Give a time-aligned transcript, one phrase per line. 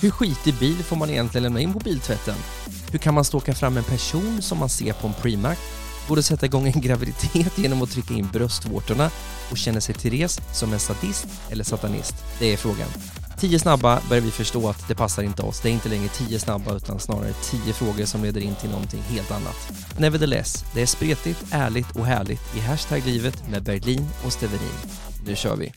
[0.00, 2.34] Hur skitig bil får man egentligen lämna in på biltvätten?
[2.92, 5.58] Hur kan man ståka fram en person som man ser på en Premac?
[6.08, 9.10] Går det att sätta igång en graviditet genom att trycka in bröstvårtorna
[9.50, 12.14] och känner sig Therese som en sadist eller satanist?
[12.38, 12.88] Det är frågan.
[13.38, 15.60] Tio snabba börjar vi förstå att det passar inte oss.
[15.60, 19.02] Det är inte längre tio snabba utan snarare tio frågor som leder in till någonting
[19.02, 19.72] helt annat.
[19.98, 24.76] Nevertheless, det är spretigt, ärligt och härligt i Hashtag-livet med Berlin och Steverin.
[25.26, 25.72] Nu kör vi!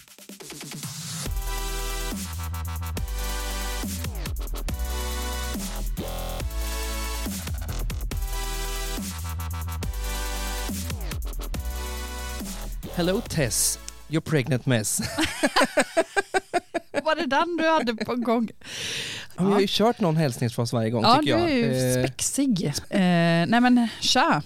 [12.99, 15.01] Hello Tess, you're pregnant mess.
[17.03, 18.49] Var det den du hade på gång?
[19.37, 19.43] Ja.
[19.43, 21.41] Vi har ju kört någon hälsningsfras varje gång ja, tycker jag.
[21.41, 22.65] Ja, du är ju spexig.
[22.89, 24.41] Eh, nej men tja.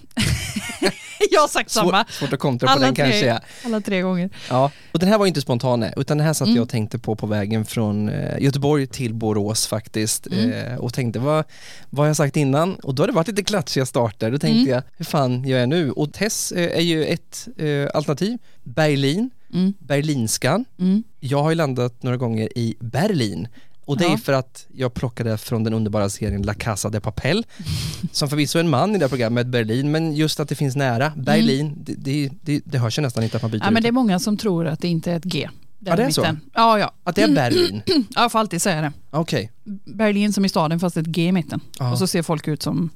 [1.32, 2.06] jag har sagt Svår, samma.
[2.10, 3.26] Svårt att kontra på den tre, kanske.
[3.26, 3.40] Ja.
[3.66, 4.30] Alla tre gånger.
[4.50, 6.56] Ja, och den här var inte spontan utan den här satt mm.
[6.56, 10.52] jag och tänkte på på vägen från eh, Göteborg till Borås faktiskt mm.
[10.52, 11.46] eh, och tänkte vad,
[11.90, 12.76] vad har jag sagt innan?
[12.76, 14.32] Och då har det varit lite klatschiga starter.
[14.32, 14.70] Då tänkte mm.
[14.70, 15.92] jag, hur fan gör jag nu?
[15.92, 17.48] Och Tess eh, är ju ett
[17.94, 18.38] alternativ.
[18.64, 19.74] Berlin, mm.
[19.80, 20.66] Berlinskan.
[20.80, 21.04] Mm.
[21.20, 23.48] Jag har ju landat några gånger i Berlin.
[23.86, 24.14] Och det ja.
[24.14, 27.46] är för att jag plockade från den underbara serien La Casa de Papel,
[28.12, 30.76] som förvisso är en man i det här programmet, Berlin, men just att det finns
[30.76, 31.78] nära, Berlin, mm.
[31.80, 33.88] det, det, det, det hörs ju nästan inte att man byter ja, ut men Det
[33.88, 35.50] är många som tror att det inte är ett G.
[35.86, 36.28] Ja det är så?
[36.54, 36.94] Ja, ja.
[37.04, 37.82] Att det är Berlin?
[37.86, 38.92] ja, jag får alltid säga det.
[39.10, 39.52] Okej.
[39.66, 39.96] Okay.
[39.96, 41.60] Berlin som i staden fast ett G i mitten.
[41.80, 41.92] Aha.
[41.92, 42.90] Och så ser folk ut som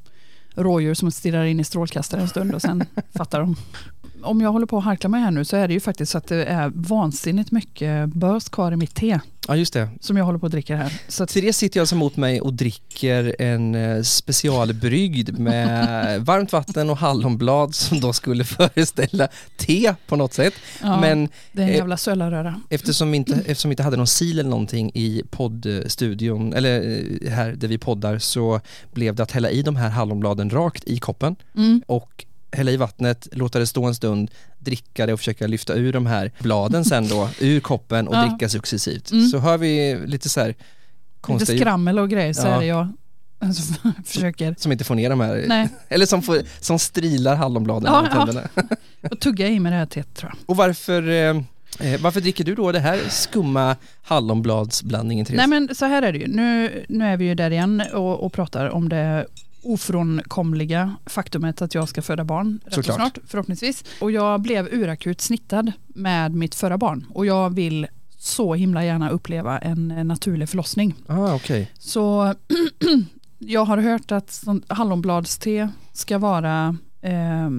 [0.56, 2.86] rådjur som stirrar in i strålkastare en stund och sen
[3.16, 3.56] fattar de.
[4.22, 6.18] Om jag håller på att harkla mig här nu så är det ju faktiskt så
[6.18, 9.20] att det är vansinnigt mycket bös kvar i mitt te.
[9.48, 9.90] Ja just det.
[10.00, 11.02] Som jag håller på att dricka här.
[11.08, 11.30] Så att...
[11.30, 17.76] Therese sitter alltså mot mig och dricker en eh, specialbrygd med varmt vatten och hallonblad
[17.76, 20.54] som då skulle föreställa te på något sätt.
[20.82, 22.62] Ja, Men, det är en eh, jävla sölarröra.
[22.70, 27.32] Eftersom vi, inte, eftersom vi inte hade någon sil eller någonting i poddstudion, eller eh,
[27.32, 28.62] här där vi poddar, så
[28.94, 31.82] blev det att hälla i de här hallonbladen rakt i koppen mm.
[31.88, 35.94] och hälla i vattnet, låta det stå en stund, dricka det och försöka lyfta ur
[35.94, 38.26] de här bladen sen då ur koppen och ja.
[38.26, 39.12] dricka successivt.
[39.12, 39.28] Mm.
[39.28, 40.56] Så hör vi lite så här
[41.22, 41.54] konstiga...
[41.54, 42.56] Lite skrammel och grejer så ja.
[42.56, 42.94] är det jag
[43.40, 43.74] alltså,
[44.06, 44.56] försöker.
[44.58, 45.70] Som inte får ner de här, Nej.
[45.90, 48.50] eller som, får, som strilar hallonbladen ja, tänderna.
[48.56, 48.64] Ja.
[49.12, 50.50] och tugga i med det här teet tror jag.
[50.50, 51.38] Och varför eh,
[51.80, 55.38] eh, varför dricker du då det här skumma hallonbladsblandningen Therese?
[55.38, 58.26] Nej men så här är det ju, nu, nu är vi ju där igen och,
[58.26, 59.26] och pratar om det
[59.68, 63.84] ofrånkomliga faktumet att jag ska föda barn rätt snart förhoppningsvis.
[64.02, 69.10] Och jag blev urakut snittad med mitt förra barn och jag vill så himla gärna
[69.10, 70.96] uppleva en naturlig förlossning.
[71.08, 71.68] Ah, okay.
[71.80, 72.34] Så
[73.38, 77.50] jag har hört att hallonbladste ska vara eh,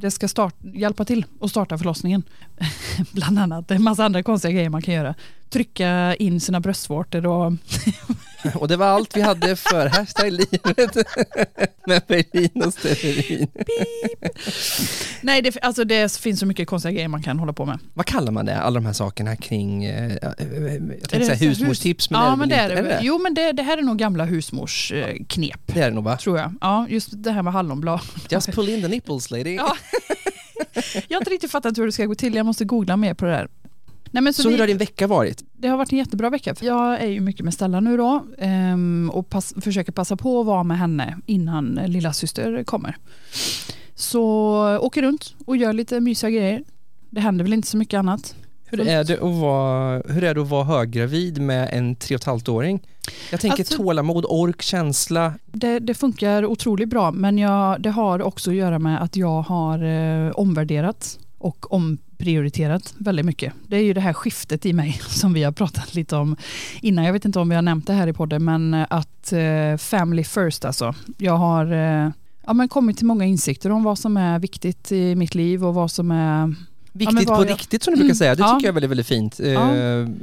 [0.00, 2.22] det ska start, hjälpa till att starta förlossningen.
[3.12, 5.14] Bland annat, det är en massa andra konstiga grejer man kan göra.
[5.50, 7.52] Trycka in sina bröstvårtor och
[8.54, 10.96] Och det var allt vi hade för Hashtag livet
[11.86, 13.48] med Berlin och Steverin.
[15.20, 17.78] Nej, det, alltså det finns så mycket konstiga grejer man kan hålla på med.
[17.94, 20.18] Vad kallar man det, alla de här sakerna kring, eh, eh
[21.00, 22.82] jag tänkte säga husmorstips, men ja, det är men det är, det.
[22.82, 23.00] det.
[23.02, 25.60] Jo, men det, det, här är nog gamla husmorsknep.
[25.66, 26.16] Det är det nog va?
[26.16, 26.54] Tror jag.
[26.60, 28.00] Ja, just det här med hallonblad.
[28.30, 29.54] Just pull in the nipples lady.
[29.54, 29.76] Ja.
[31.08, 33.24] jag har inte riktigt fattat hur det ska gå till, jag måste googla mer på
[33.24, 33.48] det där.
[34.10, 35.44] Nej, men så, så hur har din vecka varit?
[35.52, 36.54] Det har varit en jättebra vecka.
[36.60, 40.46] Jag är ju mycket med Stella nu då ehm, och pass, försöker passa på att
[40.46, 42.96] vara med henne innan lilla syster kommer.
[43.94, 46.64] Så åker runt och gör lite mysiga grejer.
[47.10, 48.34] Det händer väl inte så mycket annat.
[48.70, 52.20] Hur är det att vara, hur är det att vara höggravid med en tre och
[52.20, 52.80] ett halvt åring?
[53.30, 55.34] Jag tänker alltså, tålamod, ork, känsla.
[55.46, 59.42] Det, det, funkar otroligt bra men jag, det har också att göra med att jag
[59.42, 61.72] har eh, omvärderat och
[62.18, 63.52] omprioriterat väldigt mycket.
[63.66, 66.36] Det är ju det här skiftet i mig som vi har pratat lite om
[66.82, 67.04] innan.
[67.04, 70.24] Jag vet inte om vi har nämnt det här i podden, men att eh, family
[70.24, 70.94] first alltså.
[71.18, 72.10] Jag har eh,
[72.46, 75.74] ja, men kommit till många insikter om vad som är viktigt i mitt liv och
[75.74, 76.54] vad som är
[76.92, 77.50] Viktigt ja, på jag...
[77.50, 78.54] riktigt som du brukar säga, det ja.
[78.54, 79.40] tycker jag är väldigt, väldigt fint.
[79.40, 79.72] Ja.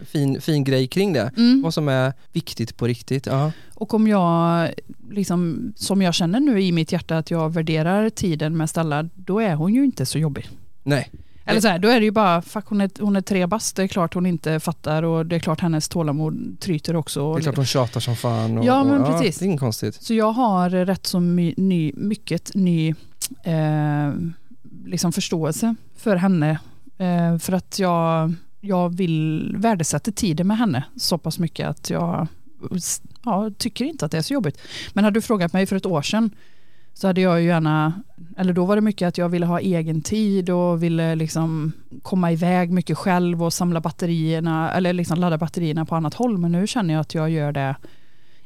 [0.05, 1.31] Fin, fin grej kring det.
[1.37, 1.61] Mm.
[1.61, 3.25] Vad som är viktigt på riktigt.
[3.25, 3.51] Ja.
[3.73, 4.69] Och om jag,
[5.09, 9.39] liksom, som jag känner nu i mitt hjärta att jag värderar tiden med Stella, då
[9.39, 10.49] är hon ju inte så jobbig.
[10.83, 11.09] Nej.
[11.45, 13.75] Eller så här, då är det ju bara, fuck hon är, hon är tre bast,
[13.75, 17.33] det är klart hon inte fattar och det är klart hennes tålamod tryter också.
[17.33, 18.57] Det är klart hon tjatar som fan.
[18.57, 19.35] Och, ja men och, precis.
[19.35, 19.95] Ja, det är inget konstigt.
[20.03, 22.89] Så jag har rätt så my, ny, mycket ny
[23.43, 24.13] eh,
[24.85, 26.59] liksom förståelse för henne.
[26.97, 32.27] Eh, för att jag, jag vill värdesätta tiden med henne så pass mycket att jag
[33.23, 34.61] ja, tycker inte att det är så jobbigt.
[34.93, 36.29] Men hade du frågat mig för ett år sedan
[36.97, 37.93] så hade jag ju gärna,
[38.37, 41.71] eller då var det mycket att jag ville ha egen tid och ville liksom
[42.01, 46.37] komma iväg mycket själv och samla batterierna, eller liksom ladda batterierna på annat håll.
[46.37, 47.75] Men nu känner jag att jag gör det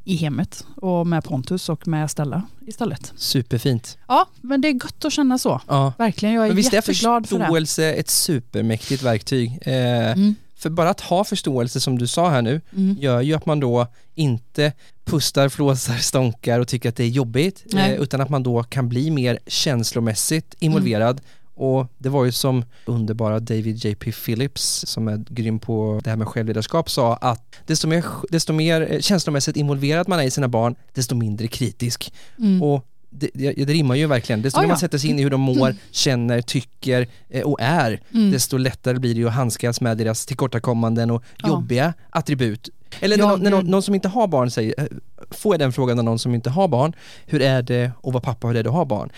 [0.04, 3.14] i hemmet och med Pontus och med Stella istället.
[3.16, 3.98] Superfint.
[4.08, 5.62] Ja, men det är gott att känna så.
[5.68, 5.94] Ja.
[5.98, 7.44] Verkligen, jag är Men visst är jätteglad för det.
[7.44, 9.60] förståelse ett supermäktigt verktyg?
[9.62, 13.34] Eh, Mm, För bara att ha förståelse som du sa här nu mm, gör ju
[13.34, 14.74] att man då inte
[15.06, 18.90] pustar, flåsar, stånkar och tycker att det är jobbigt eh, utan att man då kan
[18.90, 21.22] bli mer känslomässigt involverad
[21.56, 24.12] och det var ju som underbara David J.P.
[24.12, 28.88] Phillips som är grym på det här med självledarskap sa att desto mer, desto mer
[28.92, 32.64] eh, känslomässigt involverad man är i sina barn desto mindre kritisk mm.
[32.64, 35.24] och det, det, det rimmar ju verkligen, desto Ja, mer man sätter sig in i
[35.24, 38.32] hur de mår, känner, tycker eh, och är Mm.
[38.32, 41.48] desto lättare blir det ju att handskas med deras tillkortakommanden och Ja.
[41.48, 42.70] jobbiga attribut.
[43.00, 44.86] Eller Ja, när, någon, när någon, någon som inte har barn säger, eh,
[45.32, 46.94] får jag den frågan av någon som inte har barn,
[47.26, 49.10] hur är det att vara pappa, hur är det att ha barn?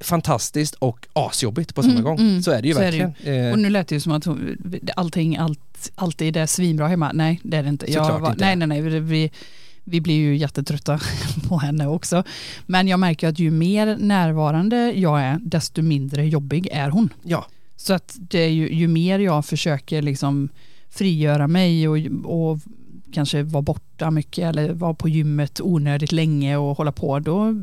[0.00, 2.18] Fantastiskt och asjobbigt på samma Mm, gång.
[2.20, 2.42] mm.
[2.42, 3.04] Så är det ju Så är det ju.
[3.04, 3.44] verkligen.
[3.46, 4.26] Eh, Och nu lät det ju som att
[4.96, 7.10] allting allt, alltid är svinbra hemma.
[7.14, 7.86] Nej, det är det inte.
[7.86, 8.44] Såklart var, inte.
[8.44, 9.00] Nej, nej, nej.
[9.00, 9.30] Vi,
[9.84, 11.00] vi blir ju jättetrötta
[11.48, 12.24] på henne också.
[12.66, 17.08] Men jag märker att ju mer närvarande jag är, desto mindre jobbig är hon.
[17.22, 17.46] ja,
[17.76, 20.48] Så att det är ju, ju mer jag försöker liksom
[20.90, 22.58] frigöra mig och, och
[23.12, 27.54] kanske vara borta mycket eller vara på gymmet onödigt länge och hålla på, då,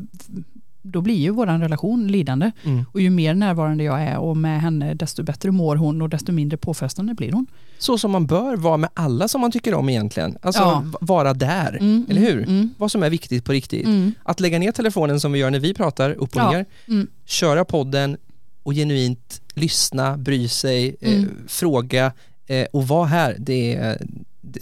[0.82, 2.50] då blir ju vår relation lidande.
[2.64, 2.84] mm.
[2.92, 6.32] Och ju mer närvarande jag är och med henne, desto bättre mår hon och desto
[6.32, 7.46] mindre påfrestande blir hon.
[7.78, 10.36] så som man bör vara med alla som man tycker om egentligen.
[10.42, 10.84] Alltså Ja.
[11.00, 12.42] vara där, Mm, eller hur?
[12.42, 13.86] Mm, Vad som är viktigt på riktigt.
[13.86, 16.50] mm, Att lägga ner telefonen som vi gör när vi pratar upp och Ja.
[16.50, 18.16] ner, mm, köra podden
[18.62, 21.30] och genuint lyssna, bry sig, eh, Mm.
[21.48, 22.12] fråga
[22.46, 24.06] eh, och vara här, det är,
[24.40, 24.60] det,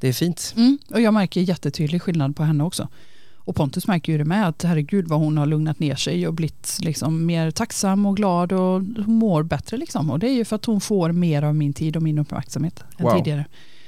[0.00, 0.54] det är fint.
[0.56, 0.78] mm.
[0.90, 2.88] Och jag märker jättetydlig skillnad på henne också.
[3.48, 6.34] Och Pontus märker ju det med att herregud vad hon har lugnat ner sig och
[6.34, 10.10] blivit liksom mer tacksam och glad och hon mår bättre liksom.
[10.10, 12.84] Och det är ju för att hon får mer av min tid och min uppmärksamhet
[12.98, 13.16] än Wow.
[13.16, 13.44] tidigare.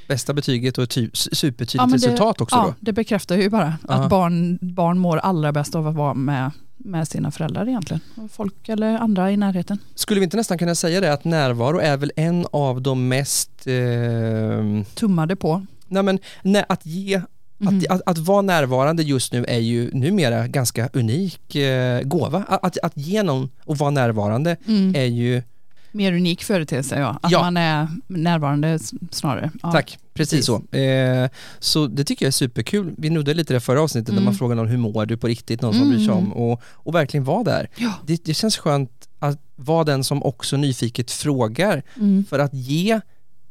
[0.08, 2.74] Bästa betyget och ett ty- supertydligt Ja, det- resultat också Ja, då.
[2.80, 3.94] det bekräftar ju bara Ja.
[3.94, 8.00] att barn, barn mår allra bäst av att vara med, med sina föräldrar egentligen.
[8.32, 9.78] Folk eller andra i närheten.
[9.94, 13.66] Skulle vi inte nästan kunna säga det att närvaro är väl en av de mest,
[13.66, 13.74] eh,
[14.94, 15.66] Tummade på.
[15.88, 17.20] nej men nä, att ge
[17.60, 17.78] Mhm.
[17.78, 22.44] Att, att, att vara närvarande just nu är ju numera ganska unik eh, gåva.
[22.48, 24.94] Att, att, att ge någon och vara närvarande Mm.
[24.96, 25.42] är ju,
[25.92, 27.18] Mer unik företeelse ja.
[27.22, 27.40] Att Ja.
[27.42, 28.78] man är närvarande
[29.10, 29.50] snarare.
[29.62, 29.72] Ja.
[29.72, 30.46] tack, precis, precis.
[30.46, 30.76] så.
[30.76, 31.28] Eh,
[31.58, 32.94] så det tycker jag är superkul.
[32.98, 34.20] Vi nuddade lite det förra avsnittet Mm.
[34.20, 35.94] där man frågar någon hur mår du på riktigt, någon som Mm.
[35.96, 37.68] bryr sig om och, och verkligen vara där.
[37.76, 37.92] Ja.
[38.06, 42.24] Det, det känns skönt att vara den som också nyfiket frågar Mm.
[42.30, 43.00] för att ge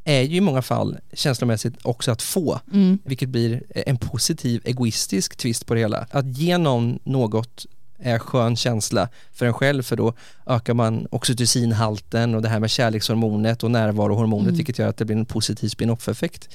[0.10, 3.00] är ju i många fall känslomässigt också att få, Mm.
[3.06, 6.08] vilket blir en positiv egoistisk twist på det hela.
[6.12, 7.66] Att ge någon något
[8.02, 10.14] är skön känsla för en själv för då
[10.48, 14.56] ökar man oxytocinhalten och det här med kärlekshormonet och närvarohormonet Mm.
[14.58, 16.50] vilket gör att det blir en positiv spin-off-effekt.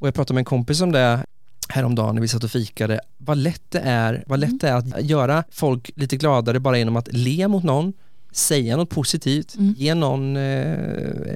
[0.00, 1.24] Och jag pratade med en kompis om det
[1.68, 5.02] häromdagen när vi satt och fikade, vad lätt det är, vad lätt det är att
[5.04, 7.92] göra folk lite gladare bara genom att le mot någon,
[8.32, 9.74] säga något positivt, Mm.
[9.78, 10.72] ge någon eh,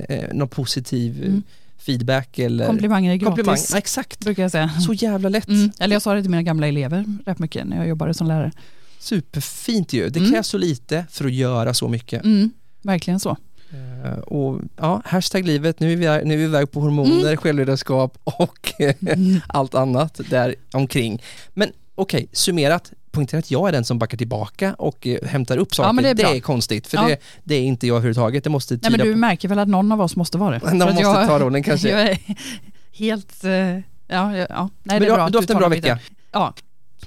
[0.09, 1.43] eh, någon positiv Mm.
[1.79, 3.27] feedback eller Komplimanger är gratis.
[3.37, 3.57] komplimang.
[3.71, 4.71] Ja, exakt, Brukar jag säga.
[4.87, 5.49] så jävla lätt.
[5.49, 5.71] Mm.
[5.81, 8.53] Eller jag sa det till mina gamla elever rätt mycket när jag jobbade som lärare.
[8.99, 10.09] Superfint ju.
[10.09, 10.33] Det Mm.
[10.33, 12.25] krävs så lite för att göra så mycket.
[12.25, 12.51] Mm.
[12.83, 13.37] Verkligen så.
[13.71, 17.37] Eh, och ja, hashtag livet, nu är vi, nu är vi iväg på hormoner, Mm.
[17.37, 19.41] självledarskap och Mm.
[19.49, 21.23] allt annat där omkring.
[21.55, 25.75] Men okej, summerat, poängtera att jag är den som backar tillbaka och eh, hämtar upp
[25.75, 25.93] saker.
[25.93, 26.41] men det är bra.
[26.41, 27.09] konstigt, för Ja.
[27.09, 28.45] det, det är inte jag överhuvudtaget.
[28.45, 29.19] Det måste Nej, men du på...
[29.19, 30.73] märker väl att någon av oss måste vara det?
[30.73, 31.89] Någon måste jag, ta rollen kanske.
[31.89, 32.19] Jag är
[32.93, 33.45] helt...
[33.45, 33.51] eh,
[34.09, 34.71] Ja, ja, ja.
[34.83, 35.99] Nej, Men det du, är bra att du har haft en bra vecka.
[36.33, 36.55] Ja.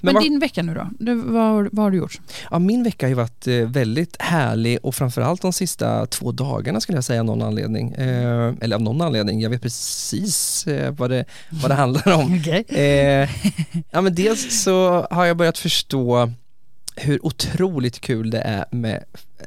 [0.00, 0.88] Men Men, din vecka nu då?
[0.98, 2.20] Du, vad, vad har du gjort?
[2.50, 6.80] Ja, min vecka har ju varit eh, väldigt härlig och framförallt de sista två dagarna
[6.80, 7.92] skulle jag säga av någon anledning.
[7.92, 12.34] Eh, eller av någon anledning, jag vet precis eh, vad, det, vad det handlar om.
[12.40, 12.64] Okej.
[12.68, 13.28] Eh,
[13.90, 16.32] ja, men dels så har jag börjat förstå
[16.96, 19.04] hur otroligt kul det är med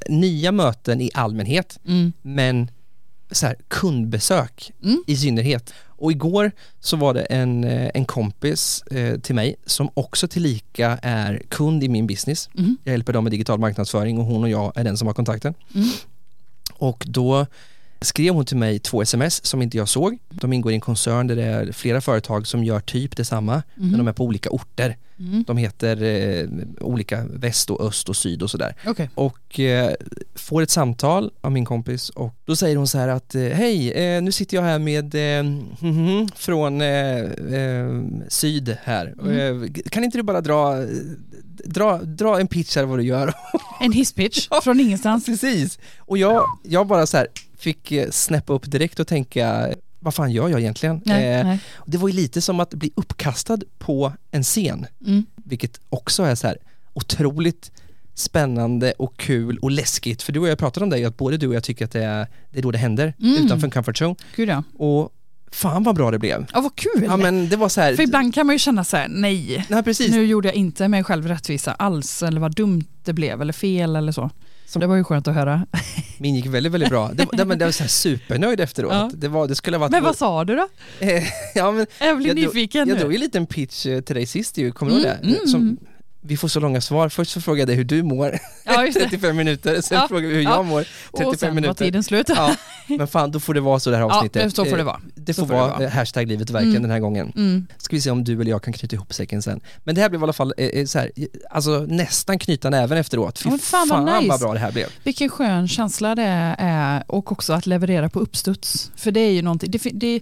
[0.10, 2.14] nya möten i allmänhet, Mm.
[2.22, 2.68] men
[3.34, 5.04] så här, kundbesök Mm.
[5.08, 5.74] i synnerhet.
[5.88, 11.00] Och igår så var det en, eh, en kompis eh, till mig som också tillika
[11.02, 12.50] är kund i min business.
[12.58, 12.78] Mm.
[12.84, 15.54] Jag hjälper dem med digital marknadsföring och hon och jag är den som har kontakten.
[15.76, 15.88] Mm.
[16.74, 17.46] Och då
[18.04, 20.18] skrev hon till mig två sms som inte jag såg.
[20.30, 23.88] De ingår i en koncern där det är flera företag som gör typ detsamma, men
[23.88, 23.98] Mhm.
[23.98, 24.98] de är på olika orter.
[25.20, 25.44] Mm.
[25.48, 26.48] De heter eh,
[26.82, 28.76] olika väst och öst och syd och sådär.
[28.88, 29.10] Okej.
[29.16, 29.92] Och eh,
[30.36, 33.92] får ett samtal av min kompis och då säger hon så här att eh, hej,
[33.92, 35.14] eh, nu sitter jag här med
[35.82, 37.24] mhm, från eh,
[38.28, 39.14] syd här.
[39.22, 39.74] Mm.
[39.74, 40.76] Kan inte du bara dra,
[41.66, 43.34] dra, dra en pitch här vad du gör?
[43.80, 45.26] En hisspitch från ingenstans.
[45.26, 45.80] Precis.
[46.00, 49.70] Och jag, jag bara så här fick eh, snäppa upp direkt och tänka
[50.00, 51.02] vad fan gör jag egentligen?
[51.06, 51.60] Nej, Eh, nej.
[51.86, 54.86] det var ju lite som att bli uppkastad på en scen.
[55.06, 55.26] Mm.
[55.36, 56.58] vilket också är så här
[56.94, 57.72] otroligt
[58.16, 60.22] spännande och kul och läskigt.
[60.22, 62.04] För du och jag pratade om det, att både du och jag tycker att det
[62.04, 63.46] är, det är då det händer, Mm.
[63.46, 64.16] utanför en comfort zone.
[64.36, 64.64] Gud ja.
[64.78, 65.10] Och
[65.52, 66.46] fan vad bra det blev.
[66.54, 67.04] Ja, vad kul!
[67.04, 69.66] Ja men det var så här, För ibland kan man ju känna så här, nej,
[69.70, 73.42] nej precis, nu gjorde jag inte mig själv rättvisa alls, eller vad dumt det blev,
[73.42, 74.30] eller fel eller så.
[74.74, 75.66] Som- det var ju skönt att höra.
[76.18, 77.12] min gick väldigt väldigt bra.
[77.14, 78.92] Det, det, men det var så här supernöjd efteråt.
[78.94, 79.12] Ja.
[79.14, 80.68] Det, var, det skulle ha varit Men vad sa du då?
[81.56, 84.26] ja, men Jag blir Jag nyfiken Jag drog ju en liten pitch eh, till dig
[84.26, 85.48] sist ju, kommer du ihåg Mm, det?
[85.48, 85.78] Som,
[86.26, 87.10] vi får så långa svar.
[87.10, 89.04] Först så frågade jag dig hur du mår, Ja, just det.
[89.10, 90.52] 35 minuter, sen Ja, frågade vi hur ja.
[90.56, 91.86] jag mår, Och 35 sen var minuter.
[91.86, 92.30] tiden slut.
[92.30, 92.56] Ja,
[92.88, 94.44] men fan då får det vara så det här Ja, avsnittet.
[94.44, 95.00] det, så får det Eh, vara.
[95.16, 95.84] Det får får det vara vara.
[95.84, 96.82] eh, hashtag livet verkligen Mm.
[96.82, 97.34] den här gången.
[97.36, 97.68] Mm.
[97.78, 99.60] Ska vi se om du eller jag kan knyta ihop säcken sen.
[99.84, 101.12] Men det här blev i alla fall eh, eh, så här,
[101.50, 103.40] alltså nästan knyta näven efteråt.
[103.40, 104.28] Fy Ja, men fan vad nice.
[104.30, 104.88] vad bra det här blev.
[105.04, 108.92] Vilken skön känsla det är och också att leverera på uppstuds.
[108.96, 110.22] För det är ju någonting, det, det,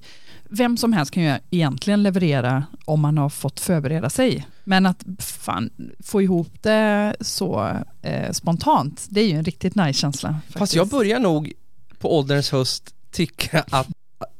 [0.53, 4.47] vem som helst kan ju egentligen leverera om man har fått förbereda sig.
[4.63, 5.69] Men att fan,
[6.03, 10.35] få ihop det så eh, spontant, det är ju en riktigt nice känsla.
[10.45, 10.75] Fast faktiskt.
[10.75, 11.53] jag börjar nog
[11.99, 13.87] på ålderns höst tycka att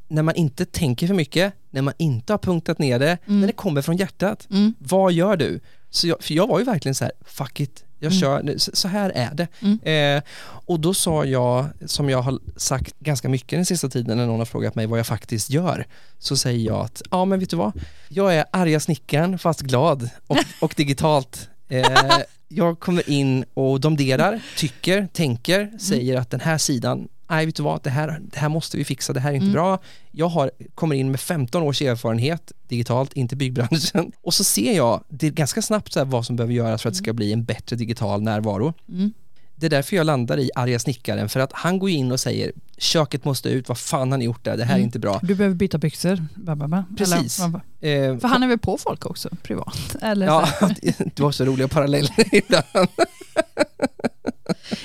[0.08, 3.40] när man inte tänker för mycket, när man inte har punktat ner det, Mm.
[3.40, 5.60] när det kommer från hjärtat, Mm, vad gör du?
[5.90, 8.20] Så jag, för jag var ju verkligen så här, fuck it, jag Mm.
[8.22, 9.48] kör, nu, så så här är det.
[9.62, 10.18] Mm.
[10.18, 14.26] Eh, och då sa jag, som jag har sagt ganska mycket den sista tiden när
[14.26, 15.86] någon har frågat mig vad jag faktiskt gör,
[16.20, 17.72] så säger jag att, ja men vet du vad,
[18.10, 21.50] jag är arga snickaren fast glad och, och digitalt.
[21.70, 21.86] Eh,
[22.48, 27.64] jag kommer in och domderar, tycker, tänker, säger att den här sidan, nej vet du
[27.64, 29.54] vad, det här, det här måste vi fixa, det här är inte Mm.
[29.54, 29.80] bra.
[30.12, 34.12] Jag har, kommer in med 15 års erfarenhet digitalt, inte byggbranschen.
[34.22, 36.94] Och så ser jag det ganska snabbt så här vad som behöver göras för att
[36.94, 38.74] det ska bli en bättre digital närvaro.
[38.90, 39.14] mm,
[39.56, 42.52] Det är därför jag landar i arga snickaren, för att han går in och säger
[42.78, 44.86] köket måste ut, vad fan har ni gjort där, det här är Mm.
[44.86, 45.20] inte bra.
[45.24, 46.26] Du behöver byta byxor.
[46.36, 46.84] Ba, ba, ba.
[46.98, 47.40] Precis.
[47.40, 48.12] Eller.
[48.12, 49.96] Eh, För han är väl på folk också, privat?
[50.02, 50.50] Eller Ja,
[51.16, 52.66] du har så roliga paralleller ibland.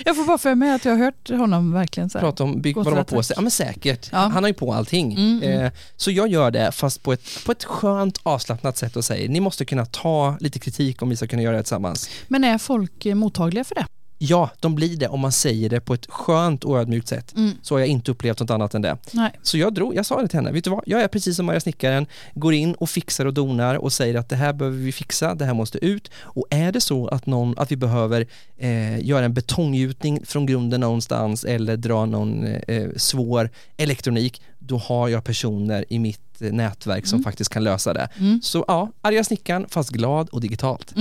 [0.05, 2.23] Jag får bara för mig att jag har hört honom verkligen så här.
[2.27, 3.35] Prata om bygg, vad de har på sig.
[3.37, 4.19] Ja men säkert, Ja.
[4.19, 5.13] han har ju på allting.
[5.13, 5.61] Mm, mm.
[5.65, 9.29] Eh, så jag gör det fast på ett, på ett skönt avslappnat sätt och säger
[9.29, 12.11] ni måste kunna ta lite kritik om vi ska kunna göra det tillsammans.
[12.29, 13.87] Men är folk mottagliga för det?
[14.19, 17.35] Ja, de blir det om man säger det på ett skönt och ödmjukt sätt.
[17.63, 18.97] Så har jag inte upplevt något annat än det.
[19.13, 19.33] Nej.
[19.43, 21.47] Så jag drog, jag sa det till henne, vet du vad, jag är precis som
[21.47, 24.93] Maria Snickaren, går in och fixar och donar och säger att det här behöver vi
[24.93, 29.05] fixa, det här måste ut och är det så att, någon, att vi behöver eh,
[29.07, 35.25] göra en betonggjutning från grunden någonstans eller dra någon eh, svår elektronik, då har jag
[35.25, 37.25] personer i mitt eh, nätverk som Mm.
[37.25, 38.09] faktiskt kan lösa det.
[38.19, 38.41] Mm.
[38.43, 40.95] Så ja, arga snickaren fast glad och digitalt.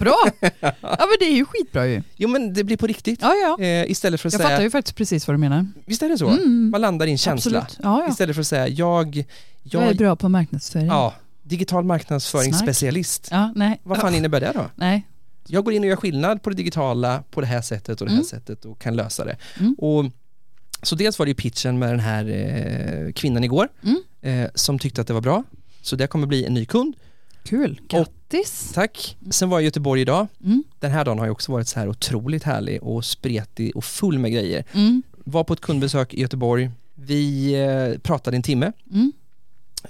[0.00, 0.16] Bra!
[0.60, 2.02] ja men det är ju skitbra ju.
[2.16, 3.18] Jo men det blir på riktigt.
[3.22, 3.64] Ja, ja.
[3.64, 5.66] Eh, istället för att Jag säga, fattar ju faktiskt precis vad du menar.
[5.86, 6.28] visst är det så?
[6.28, 6.70] Mm.
[6.70, 7.66] Man landar i en känsla.
[7.82, 8.08] Ja, ja.
[8.10, 9.24] Istället för att säga, jag,
[9.62, 10.86] Jag är jag bra på marknadsföring.
[10.86, 13.28] ja, digital marknadsföringsspecialist.
[13.30, 13.80] Ja, nej.
[13.82, 14.70] Vad fan innebär det då?
[14.74, 15.06] Nej.
[15.46, 18.10] Jag går in och gör skillnad på det digitala på det här sättet och det
[18.12, 18.26] här Mm.
[18.26, 19.36] sättet och kan lösa det.
[19.60, 19.74] Mm.
[19.78, 20.04] Och,
[20.82, 24.42] så dels var det ju pitchen med den här eh, kvinnan igår Mm.
[24.44, 25.42] eh, som tyckte att det var bra.
[25.82, 26.94] Så det kommer bli en ny kund.
[27.44, 27.80] Kul.
[27.88, 28.72] Grattis.
[28.74, 29.16] Tack.
[29.30, 30.26] Sen var jag i Göteborg idag.
[30.44, 30.64] Mm.
[30.78, 34.18] Den här dagen har ju också varit så här otroligt härlig och spretig och full
[34.18, 34.64] med grejer.
[34.72, 35.02] Mm.
[35.24, 36.70] Var på ett kundbesök i Göteborg.
[36.94, 38.72] Vi eh, pratade en timme.
[38.92, 39.12] Mm.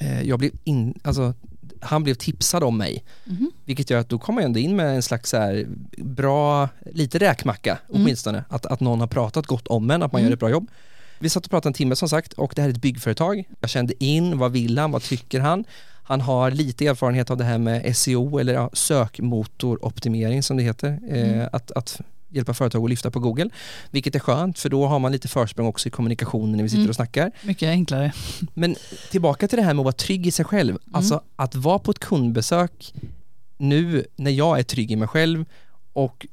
[0.00, 1.34] Eh, jag blev in, alltså,
[1.80, 3.04] han blev tipsad om mig.
[3.24, 3.50] Mhm.
[3.64, 7.18] Vilket gör att då kommer jag ändå in med en slags så här bra, lite
[7.18, 8.02] räkmacka Mm.
[8.02, 8.44] åtminstone.
[8.48, 10.28] Att, att någon har pratat gott om en, att man Mm.
[10.30, 10.70] gör ett bra jobb.
[11.18, 13.44] Vi satt och pratade en timme som sagt och det här är ett byggföretag.
[13.60, 15.64] Jag kände in, vad vill han, vad tycker han?
[16.06, 20.98] Han har lite erfarenhet av det här med SEO eller ja, sökmotoroptimering som det heter.
[21.10, 21.48] Eh, Mm.
[21.52, 23.50] att, att hjälpa företag att lyfta på Google.
[23.90, 26.80] Vilket är skönt för då har man lite försprång också i kommunikationen när vi sitter
[26.80, 26.88] Mm.
[26.90, 27.30] och snackar.
[27.42, 28.12] Mycket enklare.
[28.54, 28.76] Men
[29.10, 30.70] tillbaka till det här med att vara trygg i sig själv.
[30.70, 30.80] Mm.
[30.92, 32.94] Alltså att vara på ett kundbesök
[33.58, 35.44] nu när jag är trygg i mig själv
[35.92, 36.26] och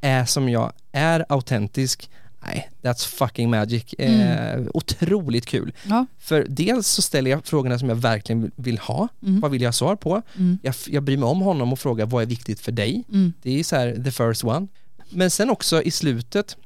[0.00, 2.10] är som jag är autentisk.
[2.48, 3.94] Nej, that's fucking magic.
[3.98, 5.72] Eh, otroligt kul.
[5.82, 6.06] Ja.
[6.18, 9.08] För dels så ställer jag frågorna som jag verkligen vill ha.
[9.22, 9.40] Mm.
[9.40, 10.22] Vad vill jag ha svar på?
[10.36, 10.58] Mm.
[10.62, 13.04] Jag, jag bryr mig om honom och frågar vad är viktigt för dig?
[13.08, 13.32] Mm.
[13.42, 14.66] Det är så här the first one.
[15.10, 16.56] Men sen också i slutet,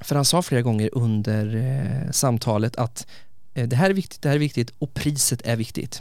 [0.00, 3.06] för han sa flera gånger under eh, samtalet att
[3.54, 6.00] eh, det här är viktigt, det här är viktigt och priset är viktigt.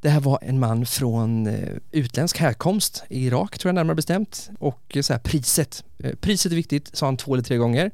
[0.00, 4.50] Det här var en man från eh, utländsk härkomst, i Irak tror jag närmare bestämt.
[4.58, 7.90] Och eh, så här, priset, eh, priset är viktigt, sa han två eller tre gånger.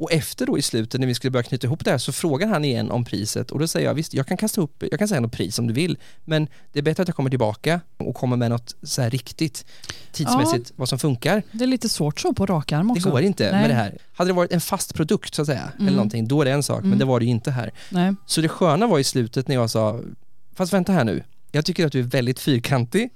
[0.00, 2.48] Och efter då i slutet när vi skulle börja knyta ihop det här så frågar
[2.48, 5.08] han igen om priset och då säger jag visst, jag kan kasta upp, jag kan
[5.08, 8.14] säga något pris om du vill, men det är bättre att jag kommer tillbaka och
[8.14, 9.64] kommer med något så här riktigt
[10.12, 11.42] tidsmässigt vad som funkar.
[11.52, 13.10] Det är lite svårt så på rak arm Det också.
[13.10, 13.60] går inte Nej.
[13.60, 13.98] med det här.
[14.12, 15.86] Hade det varit en fast produkt så att säga, Mm.
[15.86, 16.98] eller någonting, då är det en sak, men Mm.
[16.98, 17.70] det var det ju inte här.
[17.90, 18.14] Nej.
[18.26, 20.00] Så det sköna var i slutet när jag sa,
[20.54, 21.22] fast vänta här nu,
[21.58, 23.10] jag tycker att du är väldigt fyrkantig,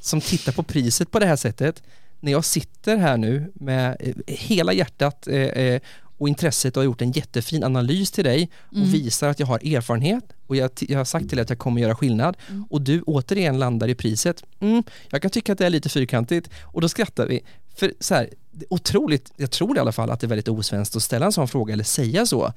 [0.00, 1.82] som tittar på priset på det här sättet,
[2.20, 5.80] när jag sitter här nu med eh, hela hjärtat eh, eh,
[6.18, 8.90] och intresset och har gjort en jättefin analys till dig och Mm.
[8.90, 11.80] visar att jag har erfarenhet och jag, jag har sagt till dig att jag kommer
[11.80, 12.64] göra skillnad Mm.
[12.70, 14.44] och du återigen landar i priset.
[14.60, 17.40] Mm, jag kan tycka att det är lite fyrkantigt och då skrattar vi.
[17.76, 18.28] För så här,
[18.70, 21.48] otroligt, jag tror i alla fall att det är väldigt osvenskt att ställa en sån
[21.48, 22.52] fråga eller säga så.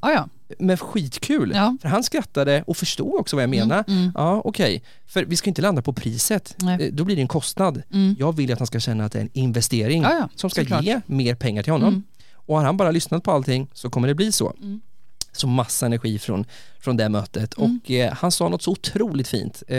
[0.00, 0.28] Ja.
[0.58, 1.76] Men skitkul, Ja.
[1.82, 3.84] för han skrattade och förstod också vad jag menar.
[3.88, 4.82] Mm, mm, Ja, okej.
[5.06, 6.54] För vi ska inte landa på priset.
[6.58, 6.82] Nej.
[6.86, 7.82] Eh, Då blir det en kostnad.
[7.92, 8.16] mm.
[8.18, 10.84] Jag vill att han ska känna att det är en investering ja, som ska såklart.
[10.84, 11.88] ge mer pengar till honom.
[11.88, 12.02] Mm.
[12.34, 14.54] Och har han bara lyssnat på allting så kommer det bli så.
[14.62, 14.80] Mm.
[15.32, 16.44] Så massa energi från,
[16.80, 17.58] från det mötet.
[17.58, 17.80] Mm.
[17.84, 19.78] Och eh, han sa något så otroligt fint eh,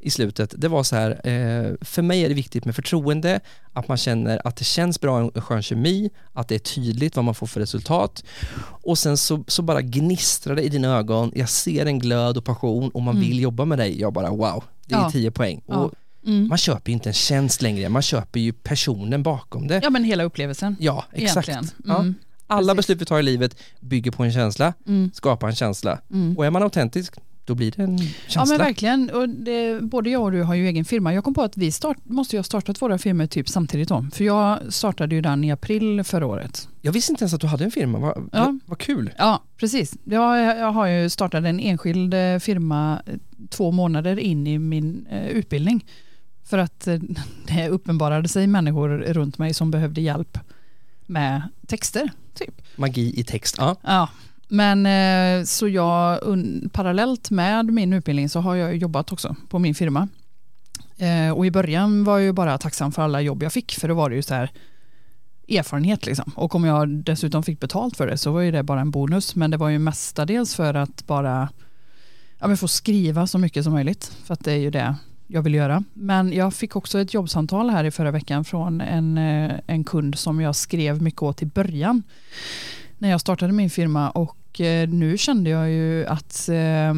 [0.00, 0.54] i slutet.
[0.56, 3.40] Det var så här, eh, för mig är det viktigt med förtroende,
[3.72, 7.24] att man känner att det känns bra, en skön kemi, att det är tydligt vad
[7.24, 8.24] man får för resultat.
[8.62, 12.44] Och sen så, så bara gnistrar det i dina ögon, jag ser en glöd och
[12.44, 13.28] passion och man Mm.
[13.28, 14.00] vill jobba med dig.
[14.00, 15.10] Jag bara wow, det är Ja.
[15.10, 15.62] 10 poäng.
[15.66, 15.74] Ja.
[15.76, 15.92] Och
[16.26, 16.48] Mm.
[16.48, 19.80] man köper ju inte en tjänst längre, man köper ju personen bakom det.
[19.82, 20.76] Ja men hela upplevelsen.
[20.80, 21.48] Ja, exakt.
[21.84, 21.98] Ja.
[22.00, 22.14] Mm.
[22.46, 22.76] Alla precis.
[22.76, 25.10] beslut vi tar i livet bygger på en känsla, Mm.
[25.14, 25.98] skapar en känsla.
[26.12, 26.36] Mm.
[26.38, 27.14] Och är man autentisk,
[27.48, 28.44] då blir det en Ja känsla.
[28.56, 29.10] men verkligen.
[29.10, 31.14] Och det, både jag och du har ju egen firma.
[31.14, 34.10] Jag kom på att vi start, måste ju ha startat våra firmor typ samtidigt om.
[34.10, 36.68] För jag startade ju den i april förra året.
[36.80, 38.44] Jag visste inte ens att du hade en firma, vad, Ja.
[38.44, 39.10] vad, vad kul.
[39.18, 39.94] Ja precis.
[40.04, 43.14] Jag, jag har ju startat en enskild eh, firma eh,
[43.48, 45.84] två månader in i min eh, utbildning.
[46.44, 46.98] För att eh,
[47.46, 50.38] det uppenbarade sig människor runt mig som behövde hjälp
[51.06, 52.10] med texter.
[52.34, 52.62] Typ.
[52.76, 53.76] Magi i text, ja.
[53.82, 54.08] Ja,
[54.48, 56.20] men eh, så jag
[56.72, 60.08] parallellt med min utbildning så har jag jobbat också på min firma.
[60.98, 63.88] Eh, och i början var jag ju bara tacksam för alla jobb jag fick för
[63.88, 64.50] då var det ju så här
[65.48, 66.32] erfarenhet liksom.
[66.36, 69.34] Och om jag dessutom fick betalt för det så var ju det bara en bonus.
[69.34, 71.48] Men det var ju mestadels för att bara
[72.38, 74.12] ja, men få skriva så mycket som möjligt.
[74.24, 75.84] För att det är ju det jag vill göra.
[75.94, 80.18] Men jag fick också ett jobbsamtal här i förra veckan från en, eh, en kund
[80.18, 82.02] som jag skrev mycket åt i början
[82.98, 86.94] när jag startade min firma och eh, nu kände jag ju att eh,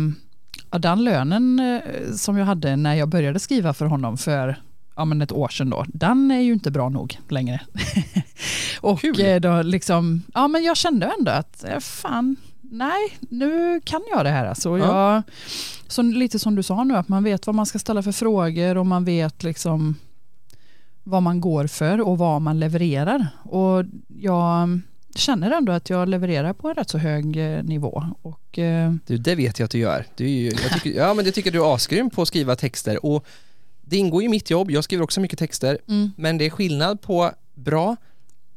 [0.70, 4.56] ja, den lönen eh, som jag hade när jag började skriva för honom för
[4.96, 7.60] ja, men ett år sedan då, den är ju inte bra nog längre.
[8.80, 9.20] och Kul.
[9.20, 14.30] eh, då liksom, ja men jag kände ändå att fan, nej, nu kan jag det
[14.30, 14.78] här alltså.
[14.78, 15.14] Ja.
[15.14, 15.22] Jag,
[15.86, 18.76] så lite som du sa nu, att man vet vad man ska ställa för frågor
[18.76, 19.96] och man vet liksom
[21.04, 23.26] vad man går för och vad man levererar.
[23.42, 24.80] Och jag
[25.14, 28.04] känner ändå att jag levererar på en rätt så hög eh, nivå.
[28.22, 30.06] Och, eh, Du, det vet jag att du gör.
[30.16, 33.06] Du ju, jag tycker, ja, men jag tycker du är asgrym på att skriva texter
[33.06, 33.26] och
[33.82, 37.00] det ingår i mitt jobb, jag skriver också mycket texter, mm, men det är skillnad
[37.00, 37.96] på bra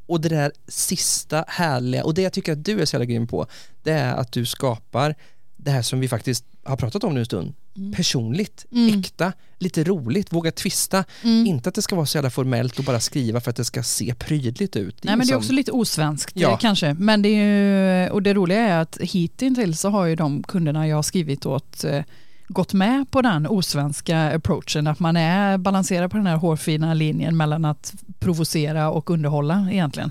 [0.06, 3.26] och det där sista härliga och det jag tycker att du är så jävla grym
[3.26, 3.46] på,
[3.82, 5.14] det är att du skapar
[5.56, 7.92] det här som vi faktiskt har pratat om nu en stund, Mm.
[7.92, 8.98] personligt, Mm.
[9.00, 11.46] äkta, lite roligt, våga twista, mm.
[11.46, 13.82] inte att det ska vara så jävla formellt och bara skriva för att det ska
[13.82, 15.04] se prydligt ut.
[15.04, 16.50] Nej men det är som- också lite osvenskt Ja.
[16.50, 16.94] eh, kanske.
[16.94, 20.88] Men det är ju, och det roliga är att hittills så har ju de kunderna
[20.88, 22.02] jag har skrivit åt eh,
[22.48, 24.86] gått med på den osvenska approachen.
[24.86, 30.10] Att man är balanserar på den här hårfina linjen mellan att provocera och underhålla egentligen.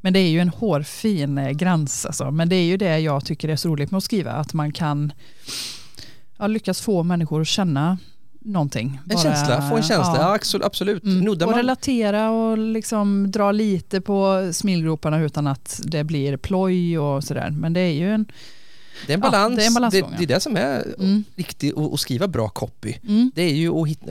[0.00, 2.30] Men det är ju en hårfin eh, gräns alltså.
[2.30, 4.32] Men det är ju det jag tycker är så roligt med att skriva.
[4.32, 5.12] Att man kan
[6.38, 7.98] ja, lyckas få människor att känna
[8.40, 9.00] någonting.
[9.10, 10.66] En känsla, få en känsla, ja, absolut.
[10.66, 11.04] absolut.
[11.04, 11.28] Mm.
[11.28, 17.24] Och man relatera och liksom dra lite på smilgroparna utan att det blir ploj och
[17.24, 17.50] sådär.
[17.50, 18.26] Men det är ju en...
[19.06, 20.94] Det är en Ja, balans, det är en det, balansgång, det är det som är
[20.98, 22.94] Mm, riktigt att skriva bra copy.
[23.08, 24.06] mm, Det är ju att hitta,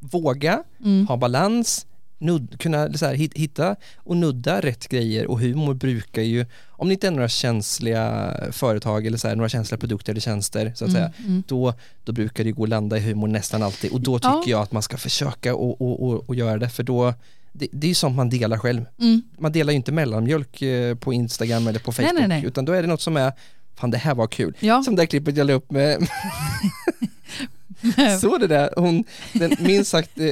[0.00, 1.86] våga, mm, ha balans,
[2.18, 6.88] nudd, kunna så här, hit- hitta och nudda rätt grejer och humor brukar ju, om
[6.88, 10.84] det inte är några känsliga företag eller så här, några känsliga produkter eller tjänster så
[10.84, 11.42] att säga, mm, mm.
[11.46, 11.74] då,
[12.04, 14.42] då brukar det gå att landa i humor nästan alltid och då tycker Ja.
[14.46, 17.14] jag att man ska försöka och, och, och, och göra det för då
[17.52, 18.84] det, det är ju sånt man delar själv.
[19.00, 19.22] Mm.
[19.38, 22.44] Man delar ju inte mellanmjölk eh, på Instagram eller på Nej, Facebook nej, nej.
[22.46, 23.32] utan då är det något som är
[23.74, 24.56] Fan det här var kul.
[24.60, 24.82] Ja.
[24.82, 25.98] Som det där klippet jag la upp med,
[28.20, 30.26] så det där, hon, den minst sagt eh,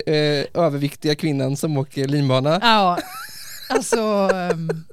[0.54, 2.58] överviktiga kvinnan som åker linbana.
[2.62, 2.98] ja,
[3.68, 4.28] alltså...
[4.52, 4.84] um,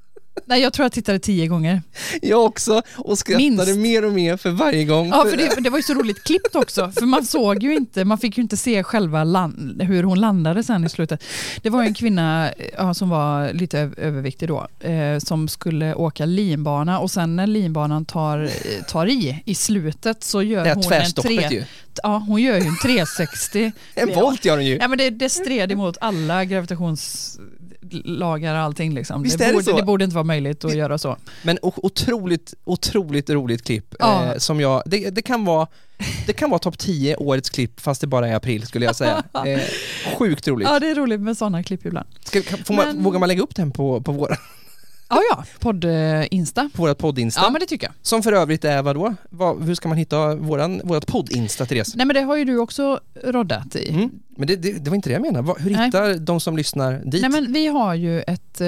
[0.46, 1.82] nej, jag tror jag tittade tio gånger.
[2.22, 3.78] Jag också och skrattade Minst.
[3.78, 5.10] mer och mer för varje gång.
[5.10, 6.92] Ja, För- det, det var ju så roligt klippt också.
[6.92, 10.64] För man såg ju inte, man fick ju inte se själva land, hur hon landade
[10.64, 11.24] sen i slutet.
[11.62, 16.26] Det var ju en kvinna ja, som var lite överviktig då, eh, som skulle åka
[16.26, 20.94] linbana och sen när linbanan tar, eh, tar i, i slutet så gör det hon
[20.94, 21.64] en, tre, ju.
[22.04, 23.72] ja, hon gör ju en 360.
[23.96, 24.78] En volt gör hon ju.
[24.82, 27.40] Ja, men det, det stred emot alla gravitations...
[27.94, 28.94] lagar allting.
[28.94, 29.24] Liksom.
[29.24, 29.78] Visst det, det borde, så?
[29.78, 31.18] det borde inte vara möjligt att göra så.
[31.44, 34.26] Men otroligt, otroligt roligt klipp Ja.
[34.26, 35.68] eh, som jag, det, det kan vara,
[36.28, 39.24] det kan vara topp 10 årets klipp fast det bara är april skulle jag säga.
[39.46, 39.60] Eh,
[40.18, 40.68] sjukt roligt.
[40.68, 42.08] Ja, det är roligt med sådana klipp ibland.
[42.24, 44.36] Ska, kan, får man, Men- Vågar man lägga upp den på, på, våra,
[45.12, 46.70] Ja, ja, podd-insta.
[46.76, 47.42] på vårat podd-insta?
[47.42, 47.94] Ja, men det tycker jag.
[48.02, 49.16] Som för övrigt är vadå?
[49.30, 51.96] Vad, hur ska man hitta våran, vårat podd-insta Therese?
[51.96, 53.90] Nej, men det har ju du också roddat i.
[53.90, 54.10] Mm.
[54.38, 55.54] Men det, det, det var inte det jag menade.
[55.60, 55.86] Hur Nej.
[55.86, 57.22] hittar de som lyssnar dit?
[57.22, 58.68] Nej, men vi har ju ett eh,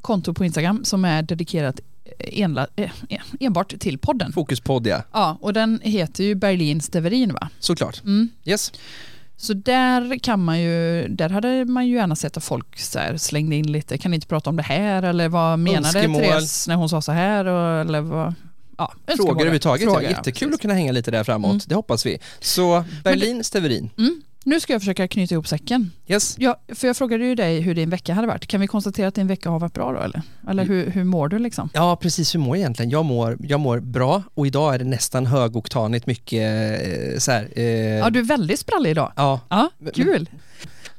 [0.00, 1.80] konto på Instagram som är dedikerat
[2.18, 2.90] enla, eh,
[3.40, 4.32] enbart till podden.
[4.32, 7.48] Fokuspodd ja, Ja, och den heter ju Berlin Steverin va?
[7.58, 8.02] såklart.
[8.04, 8.28] Mm.
[8.44, 8.72] Yes.
[9.40, 13.16] Så där kan man ju, där hade man ju gärna sett att folk så här
[13.16, 16.22] slängde in lite, kan ni inte prata om det här eller vad menade Önskemål.
[16.22, 18.34] Therese när hon sa så här och, eller vad,
[18.78, 19.84] ja, Frågor överhuvudtaget.
[19.84, 20.10] Frågor, ja.
[20.10, 20.54] Jättekul precis.
[20.54, 21.60] att kunna hänga lite där framåt, Mm.
[21.66, 22.18] det hoppas vi.
[22.40, 23.90] Så Berlin, Steverin.
[23.98, 24.22] Mm.
[24.48, 25.90] Nu ska jag försöka knyta ihop säcken.
[26.06, 26.34] Yes.
[26.38, 28.46] Ja, för jag frågade ju dig hur din vecka hade varit.
[28.46, 30.22] Kan vi konstatera att din vecka har varit bra då eller?
[30.48, 30.74] Eller Mm.
[30.76, 31.68] hur, hur mår du liksom?
[31.74, 32.34] Ja, precis.
[32.34, 32.90] Hur mår jag egentligen?
[32.90, 36.42] Jag mår, jag mår bra och idag är det nästan högoktanigt mycket
[36.82, 37.48] eh, så här.
[37.56, 37.64] Eh,
[37.98, 39.12] Ja, du är väldigt sprallig idag.
[39.16, 40.30] ja, Ja, kul.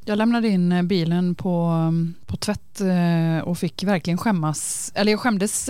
[0.05, 1.73] Jag lämnade in eh, bilen på,
[2.25, 4.91] på tvätt eh, och fick verkligen skämmas.
[4.95, 5.69] Eller jag skämdes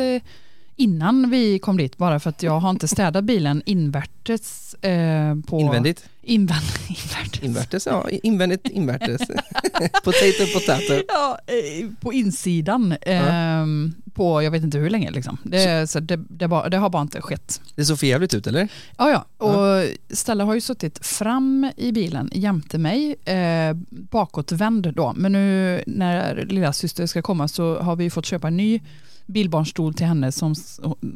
[0.79, 4.73] innan vi kom dit bara för att jag har inte städat bilen invärtes.
[4.73, 6.09] eh, På invändigt.
[6.21, 6.57] Invän,
[6.89, 7.43] invärtes.
[7.43, 8.09] Invärtes, ja.
[8.23, 9.21] Invändigt, invärtes.
[10.03, 11.03] potato, potato.
[11.07, 12.95] Ja, eh, på insidan.
[13.01, 15.11] ehm, På jag vet inte hur länge.
[15.11, 15.37] Liksom.
[15.43, 17.61] Det, så det, det, bara, det har bara inte skett.
[17.75, 18.67] Det såg för jävligt ut, eller?
[18.97, 19.45] Ja, ja.
[19.45, 19.85] Och
[20.17, 25.13] Stella har ju suttit fram i bilen jämte mig, eh, bakåtvänd då.
[25.17, 28.81] Men nu när lilla syster ska komma så har vi fått köpa en ny
[29.29, 30.55] bilbarnstol till henne som,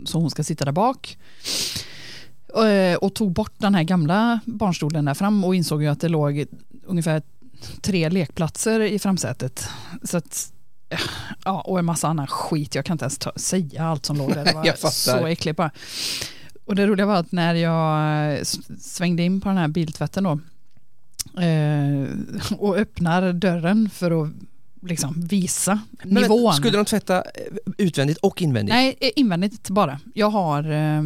[0.05, 1.17] så hon ska sitta där bak.
[2.55, 6.09] Eh, Och tog bort den här gamla barnstolen där fram och insåg ju att det
[6.09, 6.45] låg
[6.85, 7.21] ungefär
[7.81, 9.67] tre lekplatser i framsätet.
[10.03, 10.51] Så att,
[10.89, 10.99] eh,
[11.45, 12.75] ja, och en massa annan skit.
[12.75, 14.45] Jag kan inte ens ta, säga allt som låg där.
[14.45, 15.71] Det var så äckligt bara.
[16.65, 18.43] Och det roliga var att när jag eh,
[18.79, 20.39] svängde in på den här biltvätten då
[21.41, 22.07] eh,
[22.57, 24.29] och öppnar dörren för att
[24.87, 26.53] liksom visa Men nivån.
[26.53, 27.23] Skulle de tvätta eh,
[27.77, 28.73] utvändigt och invändigt?
[28.75, 29.99] Nej, eh, invändigt bara.
[30.13, 30.99] Jag har, eh,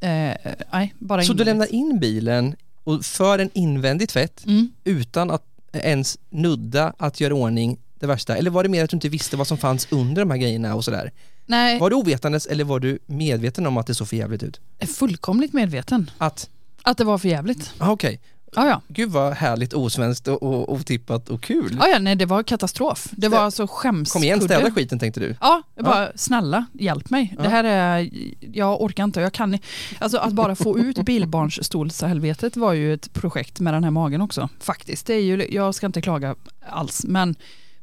[0.00, 0.36] eh,
[0.72, 1.46] nej, bara Så du invändigt.
[1.46, 4.72] lämnar in bilen och för en invändig tvätt Mm.
[4.84, 5.42] utan att
[5.72, 8.36] ens nudda att göra ordning det värsta?
[8.36, 10.74] Eller var det mer att du inte visste vad som fanns under de här grejerna
[10.74, 11.12] och sådär?
[11.46, 14.60] Nej, Var du ovetandes eller var du medveten om att det såg för jävligt ut?
[14.98, 16.10] fullkomligt medveten.
[16.18, 16.48] Att,
[16.82, 17.72] Att det var för jävligt.
[17.78, 18.20] ah, okej,
[18.54, 18.82] Ja, ja.
[18.88, 21.76] gud vad härligt osvenskt och, och otippat och kul.
[21.80, 23.08] Ja, ja, nej, det var katastrof.
[23.10, 24.12] Det var alltså skämskudde.
[24.12, 25.36] Kom igen, städa skiten tänkte du.
[25.40, 27.34] Ja, jag bara snälla hjälp mig.
[27.36, 27.42] Ja.
[27.42, 28.10] Det här är,
[28.40, 29.20] jag orkar inte.
[29.20, 29.58] Jag kan,
[29.98, 34.48] alltså att bara få ut bilbarnsstolshelvetet var ju ett projekt med den här magen också.
[34.60, 35.06] Faktiskt.
[35.06, 36.34] Det är ju, jag ska inte klaga
[36.68, 37.34] alls, men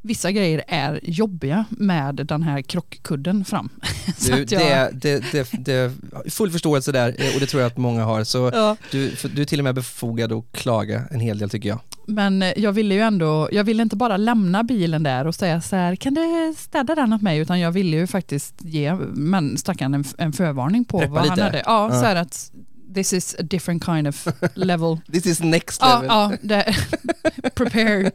[0.08, 3.70] vissa grejer är jobbiga med den här krockkudden fram.
[4.28, 5.91] Du, jag- det, det, det, det,
[6.32, 8.24] full förståelse där eh, och det tror jag att många har.
[8.24, 8.76] Så Ja.
[8.91, 11.80] du, du är till och med befogad att klaga en hel del tycker jag.
[12.08, 15.76] Men jag ville ju ändå, jag ville inte bara lämna bilen där och säga så
[15.76, 17.39] här, kan du städa den åt mig?
[17.39, 21.30] Utan jag ville ju faktiskt ge men stackaren en, en förvarning på Preppa vad han
[21.36, 21.43] lite.
[21.43, 21.63] hade.
[21.65, 22.02] Ja, Ja.
[22.02, 22.52] så att
[22.93, 25.00] this is a different kind of level.
[25.12, 26.08] This is next Ja, level.
[26.10, 26.76] ja det,
[27.56, 28.12] prepare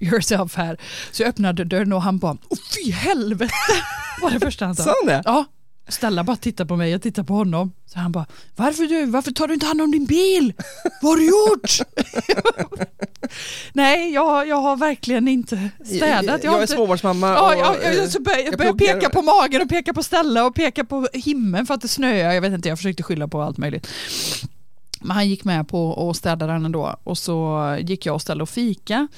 [0.00, 0.76] yourself här.
[1.12, 3.52] Så jag öppnade dörren och han bara, Åh, fy helvete,
[4.22, 4.82] var det första han sa.
[4.82, 5.22] Sa han det?
[5.24, 5.44] Ja,
[5.90, 7.72] Stella bara tittar på mig, jag tittar på honom.
[7.86, 8.26] Så han bara,
[8.56, 10.52] varför, du, varför tar du inte hand om din bil?
[11.02, 11.78] Vad har du gjort?
[13.72, 16.44] Nej, jag, jag har verkligen inte städat.
[16.44, 19.10] Jag, Jag, är inte, småbarnsmamma Ja, och, ja, jag, jag, så började, jag började peka
[19.10, 22.32] på magen och peka på Stella och peka på himlen för att det snöar.
[22.32, 23.88] Jag vet inte, jag försökte skylla på allt möjligt.
[25.00, 28.42] Men han gick med på att städa den ändå och så gick jag och ställde
[28.42, 29.08] och fika.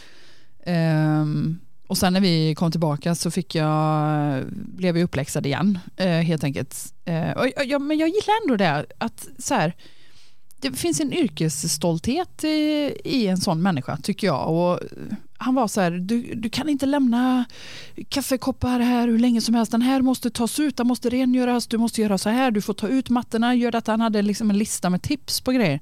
[0.66, 1.58] Ehm,
[1.92, 6.44] och sen när vi kom tillbaka så fick jag, blev jag uppläxad igen eh, helt
[6.44, 6.94] enkelt.
[7.05, 9.76] Eh, och, och, ja, men jag gillar ändå det att så här,
[10.62, 12.48] det finns en yrkesstolthet i,
[13.05, 14.51] i en sån människa tycker jag.
[14.51, 14.81] Och
[15.38, 17.44] han var så här, du, du kan inte lämna
[18.09, 19.72] kaffekoppar här hur länge som helst.
[19.72, 22.75] Den här måste tas ut, den måste rengöras, du måste göra så här, du får
[22.75, 23.55] ta ut mattorna.
[23.55, 23.92] Gör detta.
[23.92, 25.81] Han hade liksom en lista med tips på grejer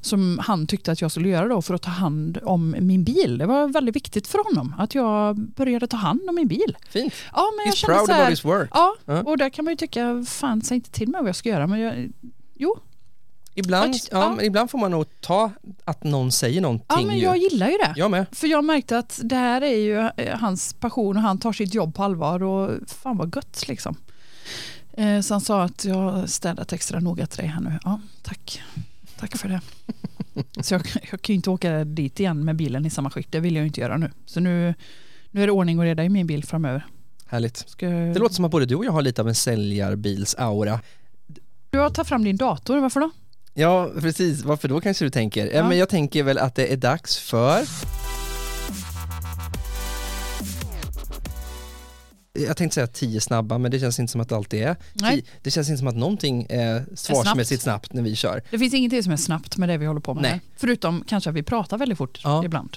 [0.00, 3.38] som han tyckte att jag skulle göra då för att ta hand om min bil.
[3.38, 6.76] Det var väldigt viktigt för honom att jag började ta hand om min bil.
[6.88, 7.14] Fint.
[7.32, 8.70] Ja, men jag He's proud så about här, his work.
[8.72, 9.22] Ja, Ja.
[9.22, 11.66] och där kan man ju tycka, fan säg inte till mig vad jag ska göra.
[11.66, 12.10] Men jag,
[12.54, 12.78] jo,
[13.54, 14.42] Ibland, ja, ja.
[14.42, 15.50] ibland får man nog ta
[15.84, 16.86] att någon säger någonting.
[16.88, 17.22] ja, men ju.
[17.22, 17.92] jag gillar ju det.
[17.96, 18.26] jag med.
[18.32, 21.74] För jag märkte att det här är ju eh, hans passion och han tar sitt
[21.74, 23.96] jobb på allvar och fan vad gött liksom.
[24.92, 27.78] Eh, Så han sa att jag har städat extra noga till dig här nu.
[27.84, 28.62] Ja, tack.
[29.18, 29.60] Tack för det.
[30.62, 33.26] Så jag, jag kan ju inte åka dit igen med bilen i samma skick.
[33.30, 34.10] Det vill jag ju inte göra nu.
[34.26, 34.74] Så nu,
[35.30, 36.86] Nu är det ordning och reda i min bil framöver.
[37.26, 37.56] Härligt.
[37.56, 37.86] Ska...
[37.88, 40.78] Det låter som att både du och jag har lite av en säljarbils-aura.
[41.70, 43.10] Du har tagit fram din dator, varför då?
[43.54, 44.44] Ja, precis.
[44.44, 45.46] Varför då kanske du tänker?
[45.54, 45.68] Ja.
[45.68, 47.62] Men jag tänker väl att det är dags för...
[52.32, 54.76] Jag tänkte säga tio snabba, men det känns inte som att det alltid är.
[54.92, 55.24] Nej.
[55.42, 57.92] Det känns inte som att någonting är svarsmässigt snabbt.
[57.92, 58.42] när vi kör.
[58.50, 60.40] Det finns ingenting som är snabbt med det vi håller på med Nej.
[60.56, 62.44] Förutom kanske att vi pratar väldigt fort Ja.
[62.44, 62.76] ibland.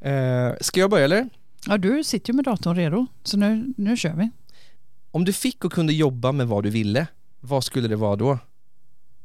[0.00, 1.28] Eh, ska jag börja eller?
[1.66, 4.30] Ja, du sitter ju med datorn redo, så nu, nu kör vi.
[5.10, 7.06] Om du fick och kunde jobba med vad du ville,
[7.40, 8.38] vad skulle det vara då?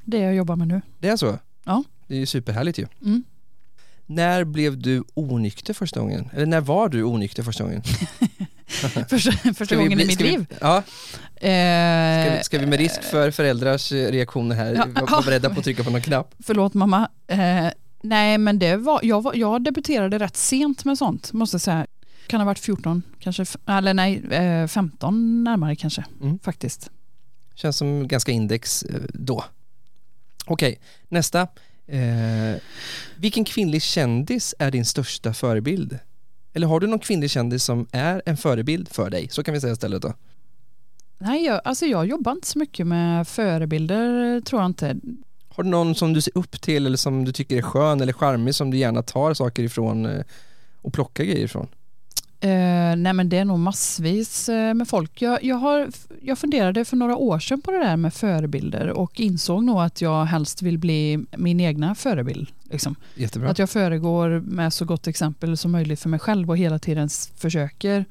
[0.05, 0.81] Det jag jobbar med nu.
[0.99, 1.39] Det är så?
[1.63, 1.83] Ja.
[2.07, 2.87] Det är ju superhärligt ju.
[3.01, 3.23] Mm.
[4.05, 6.29] När blev du onykter första gången?
[6.33, 7.81] Eller när var du onykter första gången?
[9.09, 10.45] Första, Ska första gången bli- i mitt ska vi- liv.
[10.61, 10.83] Ja,
[11.37, 15.05] ska Eh, vi, ska vi med risk för föräldrars eh, reaktioner här Ja.
[15.11, 16.35] vara beredda på att trycka på någon knapp?
[16.39, 17.09] Förlåt mamma.
[17.27, 17.67] Eh,
[18.01, 21.87] nej, men det var, jag, var, jag debuterade rätt sent med sånt, måste jag säga.
[22.27, 26.39] Kan ha varit 14, kanske, eller nej, eh, 15 närmare kanske, Mm.
[26.39, 26.89] faktiskt.
[27.55, 29.43] Känns som ganska index eh, då.
[30.45, 30.79] Okej,
[31.09, 31.47] nästa.
[31.87, 32.61] Eh,
[33.15, 35.99] vilken kvinnlig kändis är din största förebild?
[36.53, 39.27] Eller har du någon kvinnlig kändis som är en förebild för dig?
[39.29, 40.13] Så kan vi säga istället då.
[41.17, 44.95] Nej, jag, alltså jag jobbar inte så mycket med förebilder, tror jag inte.
[45.49, 48.13] Har du någon som du ser upp till eller som du tycker är skön eller
[48.13, 50.23] charmig som du gärna tar saker ifrån eh,
[50.81, 51.67] och plockar grejer ifrån?
[52.43, 55.21] Eh, nej men det är nog massvis eh, med folk.
[55.21, 55.89] Jag, jag, har,
[56.21, 60.01] jag funderade för några år sedan på det där med förebilder och insåg nog att
[60.01, 62.47] jag helst vill bli min egna förebild.
[62.63, 62.95] Liksom.
[63.15, 63.49] Jättebra.
[63.49, 67.09] Att jag föregår med så gott exempel som möjligt för mig själv och hela tiden
[67.35, 68.05] försöker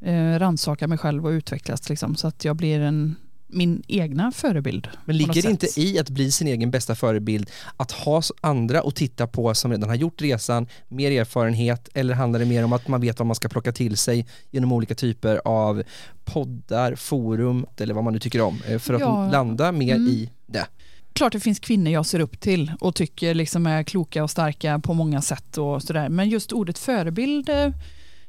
[0.00, 4.88] eh, rannsaka mig själv och utvecklas liksom, så att jag blir en, min egna förebild.
[5.04, 8.94] Men ligger det inte i att bli sin egen bästa förebild att ha andra att
[8.96, 12.88] titta på som redan har gjort resan, mer erfarenhet eller handlar det mer om att
[12.88, 15.82] man vet vad man ska plocka till sig genom olika typer av
[16.24, 19.30] poddar, forum eller vad man nu tycker om eh, för att Ja.
[19.30, 20.08] landa mer Mm.
[20.08, 20.66] i det?
[21.12, 24.78] Klart det finns kvinnor jag ser upp till och tycker liksom är kloka och starka
[24.78, 26.08] på många sätt och sådär.
[26.08, 27.68] Men just ordet förebild, eh,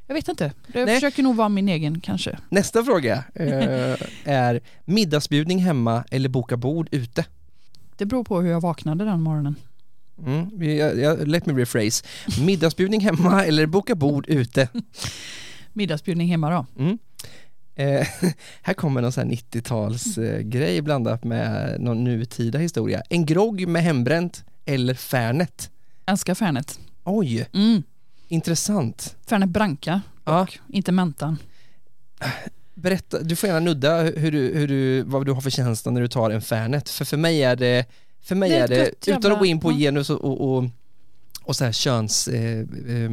[0.08, 0.54] jag vet inte.
[0.74, 0.96] Jag Nej.
[0.96, 2.38] försöker nog vara min egen kanske.
[2.50, 7.26] Nästa fråga eh, är middagsbjudning hemma eller boka bord ute?
[7.98, 9.56] Det beror på hur jag vaknade den morgonen.
[10.26, 12.06] Mm, jag, jag, let me rephrase.
[12.46, 14.70] Middagsbjudning hemma eller boka bord ute?
[15.74, 16.84] Middagsbjudning hemma då.
[16.84, 16.98] Mm.
[17.76, 18.08] Eh,
[18.62, 23.02] här kommer någon sån här 90-tals eh, blandat med någon nutida historia.
[23.10, 25.70] En grogg med hembränt eller Fernet?
[26.06, 26.80] Älskar Fernet.
[27.04, 27.84] Oj, Mm.
[28.28, 29.16] Intressant.
[29.28, 31.38] Fernet Branca, Ja, inte mentan.
[32.74, 36.02] berätta, du får gärna nudda hur du, hur du, vad du har för känsla när
[36.02, 36.90] du tar en Fernet.
[36.90, 37.86] För för mig är det,
[38.22, 39.78] för mig Det är är det, utan att gå in på ja.
[39.78, 40.64] genus och, och, och,
[41.44, 43.12] och så här köns eh, eh,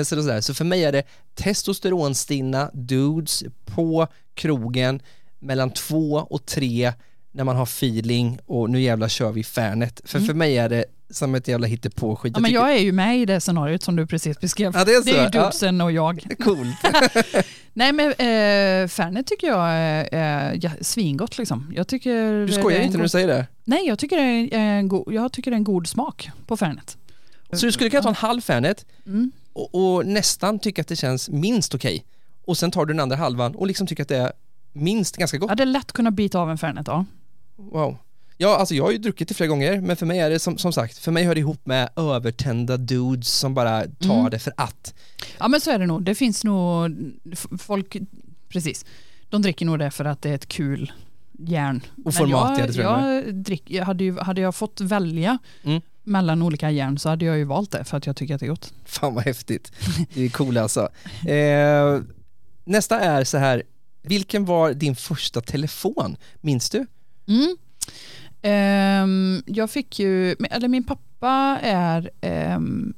[0.00, 1.02] och sådär, så för mig är det
[1.34, 5.00] testosteronstinna dudes på krogen
[5.38, 6.92] mellan två och tre
[7.32, 10.00] när man har feeling och nu jävla kör vi Fernet.
[10.04, 10.26] För Mm.
[10.26, 12.32] för mig är det som ett jävla hittepåskit.
[12.36, 14.72] Ja, men jag är ju med i det scenariot som du precis beskrev.
[14.74, 15.04] Ja, det är så?
[15.04, 15.28] Det är ju Ja.
[15.30, 16.26] dudesen och jag.
[16.44, 16.76] Coolt.
[17.72, 21.72] Nej men eh, Fernet tycker jag är, är ja, svingott liksom.
[21.76, 23.46] Jag tycker Du skojar inte när du säger det?
[23.64, 26.56] Nej, jag tycker, det är en god, jag tycker det är en god smak på
[26.56, 26.96] Fernet.
[27.52, 29.32] Så du skulle kunna ta en halv Fernet Mm.
[29.52, 32.04] och, och nästan tycka att det känns minst okej
[32.44, 34.32] och sen tar du den andra halvan och liksom tycker att det är
[34.72, 35.50] minst ganska gott.
[35.50, 37.04] Ja, det är lätt att kunna bita av en Fernet, ja.
[37.56, 37.96] Wow.
[38.40, 40.58] Ja, alltså jag har ju druckit det flera gånger, men för mig är det som,
[40.58, 44.30] som sagt, för mig hör det ihop med övertända dudes som bara tar Mm.
[44.30, 44.94] det för att.
[45.38, 46.02] Ja men så är det nog.
[46.02, 46.90] Det finns nog
[47.58, 47.96] folk,
[48.48, 48.84] precis.
[49.28, 50.92] De dricker nog det för att det är ett kul
[51.38, 51.80] järn.
[51.96, 55.80] Men format, ja, jag, jag jag drick, jag hade, ju, hade jag fått välja Mm.
[56.04, 58.46] mellan olika järn så hade jag ju valt det för att jag tycker att det
[58.46, 58.72] är gott.
[58.84, 59.72] Fan vad häftigt.
[60.14, 60.88] Det är cool alltså.
[61.28, 62.00] Eh,
[62.64, 63.62] nästa är så här,
[64.02, 66.16] vilken var din första telefon?
[66.40, 66.86] Minns du?
[67.28, 67.56] Mm.
[68.42, 72.94] Ehm, jag fick ju, eller min pappa är ehm,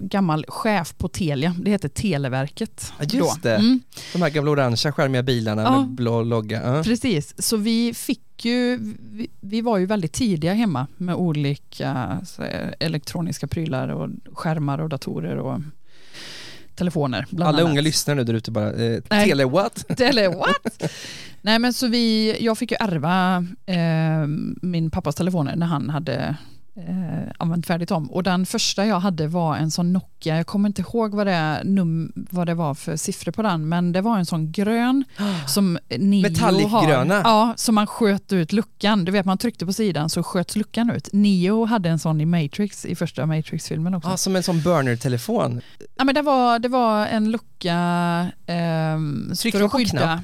[0.00, 1.54] gammal chef på Telia.
[1.58, 2.92] Det heter Televerket.
[2.98, 3.48] Ja, just då.
[3.48, 3.54] det.
[3.56, 3.80] Mm.
[4.12, 5.80] De här gamla orangea skärmiga bilarna Ja.
[5.80, 6.76] med blå logga.
[6.76, 6.82] Ja.
[6.82, 8.78] Precis, så vi fick ju,
[9.12, 11.92] vi, vi var ju väldigt tidiga hemma med olika
[12.38, 15.60] här, elektroniska prylar och skärmar och datorer och
[16.74, 17.26] telefoner.
[17.32, 17.60] Alla annat.
[17.62, 20.00] unga lyssnare nu där ute bara, eh, tele what?
[20.00, 20.82] Eller what?
[21.44, 24.26] Nej men så vi, jag fick ju ärva eh,
[24.62, 26.36] min pappas telefoner när han hade
[26.76, 28.10] eh, använt färdigt om.
[28.10, 31.60] Och den första jag hade var en sån Nokia, jag kommer inte ihåg vad det,
[31.64, 35.04] num, vad det var för siffror på den, men det var en sån grön
[35.46, 37.14] som Neo Metallic-gröna?
[37.14, 37.30] har.
[37.30, 39.04] Ja, som man sköt ut luckan.
[39.04, 41.08] Du vet, man tryckte på sidan så sköts luckan ut.
[41.12, 44.08] Neo hade en sån i Matrix, i första Matrix-filmen också.
[44.10, 45.60] Ah, som en sån burner-telefon.
[45.96, 47.76] Ja, men det, var, det var en lucka
[48.46, 49.90] ehm, Tryckte för att skydda.
[49.90, 50.20] knapp?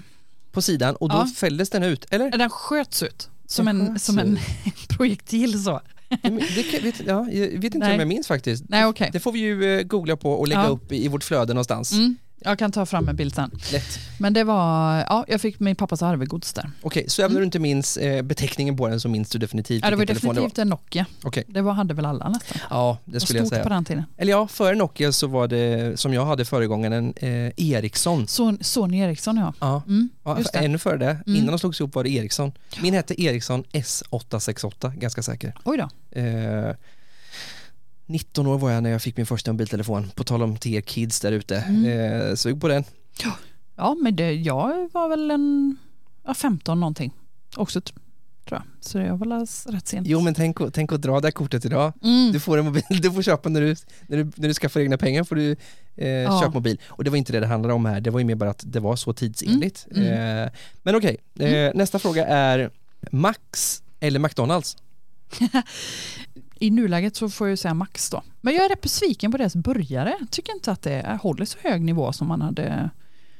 [0.52, 1.26] På sidan och då Ja.
[1.36, 2.30] fälldes den ut, eller?
[2.30, 4.36] Den sköts ut som Den en, som en
[4.66, 4.88] ut.
[4.88, 5.80] projektil så.
[6.22, 7.92] Det, vet, ja, jag vet inte Nej.
[7.94, 8.64] om jag minns faktiskt.
[8.68, 9.10] Nej, okej.
[9.12, 10.68] Det får vi ju eh, googla på och lägga Ja.
[10.68, 11.92] upp i, i vårt flöde någonstans.
[11.92, 13.50] Mm, jag kan ta fram en bild sen.
[13.72, 13.98] Lätt.
[14.18, 16.70] Men det var, ja, jag fick min pappas arvegods där.
[16.83, 19.85] Okej, så även om du inte minns eh, beteckningen på den så minns du definitivt
[19.85, 21.07] Ja, det var vilken telefon definitivt en Nokia.
[21.18, 21.29] det var.
[21.29, 22.59] Okej, Det var, hade väl alla nästan.
[22.70, 23.74] ja det Det skulle jag stort på säga.
[23.74, 24.05] den tiden.
[24.16, 28.29] Eller ja, före Nokia så var det, som jag hade föregångaren, eh, Ericsson.
[28.29, 29.55] Son, Sony Ericsson ja.
[29.61, 30.59] Ja, Mm, ja det.
[30.59, 31.11] ännu före det.
[31.26, 31.37] Mm.
[31.38, 32.53] Innan de slogs ihop var det Ericsson.
[32.83, 35.55] Min hette Ericsson S868, ganska säker.
[35.64, 36.18] Oj då.
[36.20, 36.74] Eh,
[38.11, 40.81] 19 år var jag när jag fick min första mobiltelefon, på tal om till er
[40.81, 41.57] kids där ute.
[41.57, 41.85] Mm.
[42.29, 42.85] Eh, sug på den.
[43.77, 45.77] Ja, men det, jag var väl en
[46.27, 47.12] ja, 15 någonting
[47.57, 47.94] också tror
[48.51, 48.62] jag.
[48.81, 50.07] Så jag var rätt sent.
[50.07, 51.92] Jo men tänk, tänk att dra det här kortet idag.
[52.03, 52.33] Mm.
[52.33, 54.96] Du får en mobil, du får köpa när du, när du, när du skaffar egna
[54.99, 55.57] pengar får du
[55.96, 56.40] eh, Ja.
[56.40, 56.81] köpa mobil.
[56.87, 58.62] Och det var inte det det handlade om här, det var ju mer bara att
[58.66, 59.87] det var så tidsenligt.
[59.90, 60.46] Mm, mm.
[60.46, 62.70] Eh, men okej, eh, nästa fråga är
[63.11, 64.77] Max eller McDonalds?
[66.62, 68.23] I nuläget så får jag säga Max då.
[68.40, 70.14] Men jag är rätt besviken på deras burgare.
[70.31, 72.90] Tycker inte att det håller så hög nivå som man hade.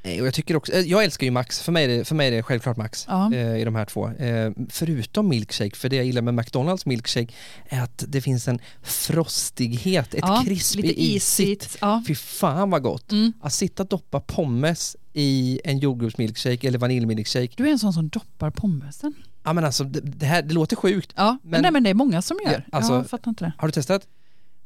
[0.03, 2.29] Och jag tycker också, eh, jag älskar ju Max, för mig är det, för mig
[2.29, 3.35] är det självklart Max Ja.
[3.35, 4.09] eh, i de här två.
[4.09, 7.33] Eh, förutom milkshake, för det jag gillar med McDonalds milkshake
[7.69, 11.63] är att det finns en frostighet, ett ja, krisp lite isigt.
[11.63, 11.79] isigt.
[11.81, 12.03] Ja.
[12.07, 13.13] Fy fan vad gott!
[13.13, 13.33] Mm.
[13.41, 17.49] Att sitta och doppa pommes i en jordgubbsmilkshake eller vaniljmilkshake.
[17.57, 19.15] Du är en sån som doppar pommesen.
[19.51, 21.13] Ja men alltså det, det här, det låter sjukt.
[21.17, 22.53] Ja, men, Men- nej, men det är många som gör.
[22.73, 23.53] Ja, alltså- jag fattar inte det.
[23.59, 24.03] Har du testat?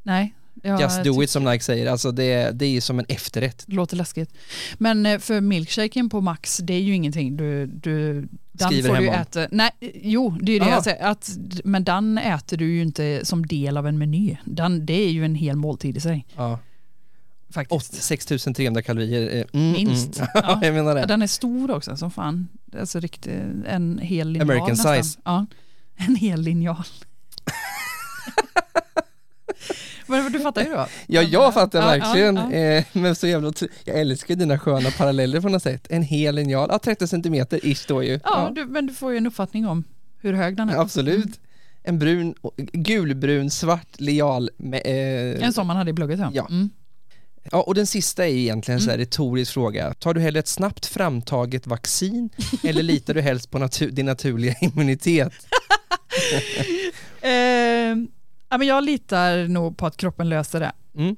[0.03, 0.35] Nej.
[0.81, 3.64] Just do tycker it som Nike säger, alltså det, det är ju som en efterrätt.
[3.66, 4.31] Det låter läskigt.
[4.79, 7.66] Men eh, för milkshaken på Max, det är ju ingenting du...
[7.66, 9.20] du den Skriver får du hem om.
[9.20, 9.47] äta.
[9.51, 9.70] Nej,
[10.03, 10.70] jo, det är det Ah.
[10.70, 11.05] jag säger.
[11.05, 11.31] Att,
[11.64, 14.37] men den äter du ju inte som del av en meny.
[14.44, 16.27] Den, det är ju en hel måltid i sig.
[16.37, 16.59] Ja.
[17.55, 18.03] Faktiskt.
[18.03, 19.37] 6300 kalorier.
[19.37, 20.19] eh, Mm, Minst.
[20.19, 20.29] Mm.
[20.35, 20.61] Ja.
[20.62, 21.07] jag menar Ja, det.
[21.07, 22.49] den är stor också som fan.
[22.81, 23.33] Alltså riktigt,
[23.67, 25.05] en hel linjal American nästan.
[25.05, 25.19] size.
[25.25, 25.47] Ja,
[25.97, 26.85] en hel linjal.
[30.07, 30.87] Men du fattar ju då.
[31.07, 32.37] Ja, jag fattar Ja, verkligen.
[32.37, 32.57] ja, ja.
[32.59, 33.53] Eh, men så jävla
[33.85, 35.87] Jag älskar dina sköna paralleller på något sätt.
[35.90, 38.21] En hel linjal, ja 30 centimeter ish då ju.
[38.25, 39.85] Ja, du, men du får ju en uppfattning om
[40.21, 40.77] hur hög den är.
[40.81, 41.40] Absolut.
[41.83, 42.35] En brun,
[42.73, 46.31] gulbrun, svart linjal med, eh, En sån man hade i blogget ja.
[46.35, 46.47] Ja.
[46.51, 46.71] Mm.
[47.52, 48.98] Ja, och den sista är egentligen här Mm.
[48.98, 49.94] retorisk fråga.
[49.94, 52.30] Tar du hellre ett snabbt framtaget vaccin
[52.62, 55.33] eller litar du helst på natu- din naturliga immunitet?
[57.20, 57.96] Eh,
[58.50, 60.72] ja, men jag litar nog på att kroppen löser det.
[60.96, 61.16] Mm.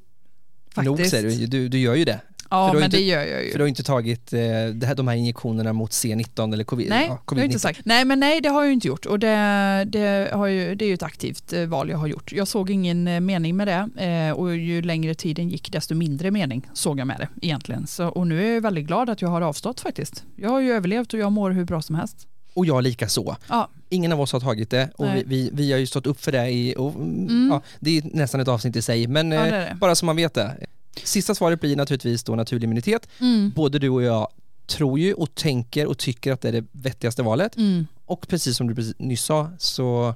[0.74, 0.84] Faktiskt.
[0.98, 2.20] Nog säger du, du, du gör ju det.
[2.50, 3.50] Ja, men inte- det gör jag ju.
[3.50, 7.06] För du har inte tagit eh, här, de här injektionerna mot C19 eller covid, Nej,
[7.08, 7.60] ja, jag inte covid-19.
[7.60, 7.80] sagt.
[7.84, 9.06] Nej, men nej, det har jag inte gjort.
[9.06, 12.32] Och det, det, har ju, det är ju ett aktivt eh, val jag har gjort.
[12.32, 16.30] Jag såg ingen eh, mening med det eh, och ju längre tiden gick desto mindre
[16.30, 17.86] mening såg jag med det egentligen.
[17.86, 20.24] Så, och nu är jag väldigt glad att jag har avstått faktiskt.
[20.36, 22.26] Jag har ju överlevt och jag mår hur bra som helst.
[22.54, 23.36] Och jag lika så.
[23.48, 26.20] Ja, Ingen av oss har tagit det och vi, vi, vi har ju stått upp
[26.20, 27.48] för det i, och, mm.
[27.50, 29.74] Ja, det är nästan ett avsnitt i sig, men Ja, eh, det är det.
[29.80, 30.56] bara så man vet det.
[31.04, 33.08] Sista svaret blir naturligtvis då naturlig immunitet.
[33.20, 33.50] mm.
[33.56, 34.28] Både du och jag
[34.66, 37.56] tror ju och tänker och tycker att det är det vettigaste valet.
[37.56, 37.86] Mm.
[38.04, 40.14] Och precis som du nyss sa, så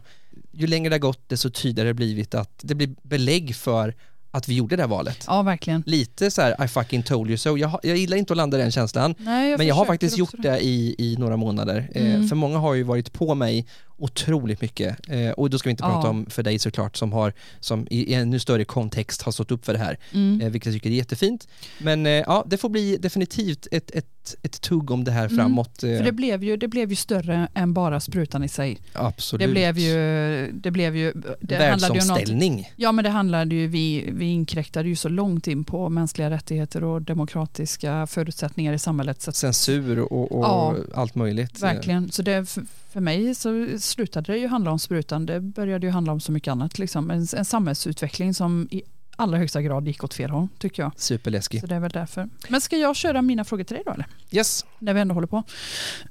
[0.52, 3.94] ju längre det har gått desto tydligare har det blivit att det blir belägg för
[4.32, 5.24] att vi gjorde det här valet.
[5.26, 5.82] ja verkligen.
[5.86, 7.56] Lite så här, I fucking told you so.
[7.58, 10.34] Jag, jag gillar inte att landa i den känslan, Nej, men jag har faktiskt gjort
[10.38, 11.90] det i, i några månader.
[11.94, 12.28] Eh, Mm.
[12.28, 13.66] för många har ju varit på mig
[14.00, 14.96] otroligt mycket.
[15.10, 16.10] Eh, och då ska vi inte prata Ja.
[16.10, 19.72] om för dig såklart som har, som i ännu större kontext har stått upp för
[19.72, 20.40] det här, Mm.
[20.40, 21.48] eh, vilket jag tycker är jättefint.
[21.78, 25.36] Men eh, ja, det får bli definitivt ett, ett, ett tugg om det här Mm.
[25.36, 25.82] framåt.
[25.82, 28.78] Eh, För det blev, ju, det blev ju större än bara sprutan i sig.
[28.92, 29.46] absolut.
[29.46, 32.72] Det blev ju, det blev ju, det handlade ju något, Världsomställning.
[32.76, 36.84] Ja men det handlade ju, vi, vi inkräktade ju så långt in på mänskliga rättigheter
[36.84, 39.22] och demokratiska förutsättningar i samhället.
[39.22, 40.74] Så att, Censur och, och Ja.
[40.94, 41.62] allt möjligt.
[41.62, 42.56] verkligen, så det,
[42.92, 45.26] för, mig så slutade det ju handla om sprutan.
[45.26, 46.78] Det började ju handla om så mycket annat.
[46.78, 47.10] Liksom.
[47.10, 48.82] En, en samhällsutveckling som i
[49.16, 50.92] allra högsta grad gick åt fel håll tycker jag.
[50.96, 51.60] Superläskig.
[51.60, 52.28] Så det är väl därför.
[52.48, 54.06] Men ska jag köra mina frågor till dig då eller?
[54.30, 54.66] Yes.
[54.78, 55.42] när vi ändå håller på.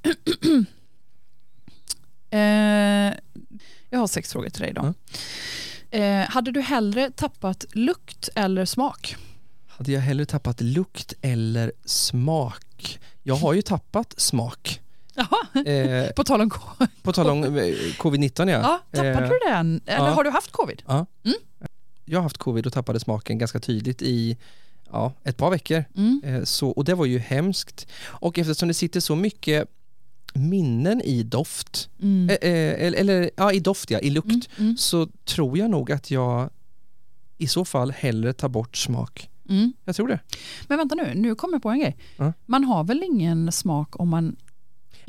[2.30, 2.40] eh,
[3.90, 4.94] jag har sex frågor till dig då.
[5.98, 9.16] Eh, hade du hellre tappat lukt eller smak?
[9.68, 13.00] Hade jag hellre tappat lukt eller smak?
[13.24, 14.82] Jag har ju tappat smak.
[15.20, 16.52] Jaha, Eh, på tal om
[17.02, 17.50] på tal om eh,
[17.98, 18.60] covid-19 ja.
[18.62, 19.82] Ja, tappade Eh, du den?
[19.86, 20.12] Eller ja.
[20.14, 20.82] har du haft covid?
[22.06, 24.38] Jag har haft covid och tappade smaken ganska tydligt i
[24.92, 25.84] ja, ett par veckor.
[25.96, 26.22] Mm.
[26.26, 27.88] Eh, så, och det var ju hemskt.
[28.06, 29.68] Och eftersom det sitter så mycket
[30.34, 32.30] minnen i doft, Mm.
[32.30, 34.46] eh, eh, eller, eller ja, i doft ja, i lukt, Mm.
[34.58, 34.78] Mm.
[34.78, 36.50] så tror jag nog att jag
[37.38, 39.30] i så fall hellre tar bort smak.
[39.50, 39.74] Mm.
[39.86, 40.20] Jag tror det.
[40.68, 41.98] Men vänta nu, nu kommer jag på en grej.
[42.18, 42.34] Ja.
[42.46, 44.36] Man har väl ingen smak om man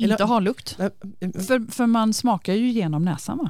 [0.03, 0.75] Eller- inte har lukt?
[0.79, 0.89] Nej,
[1.19, 3.49] eh, För, för man smakar ju genom näsan va?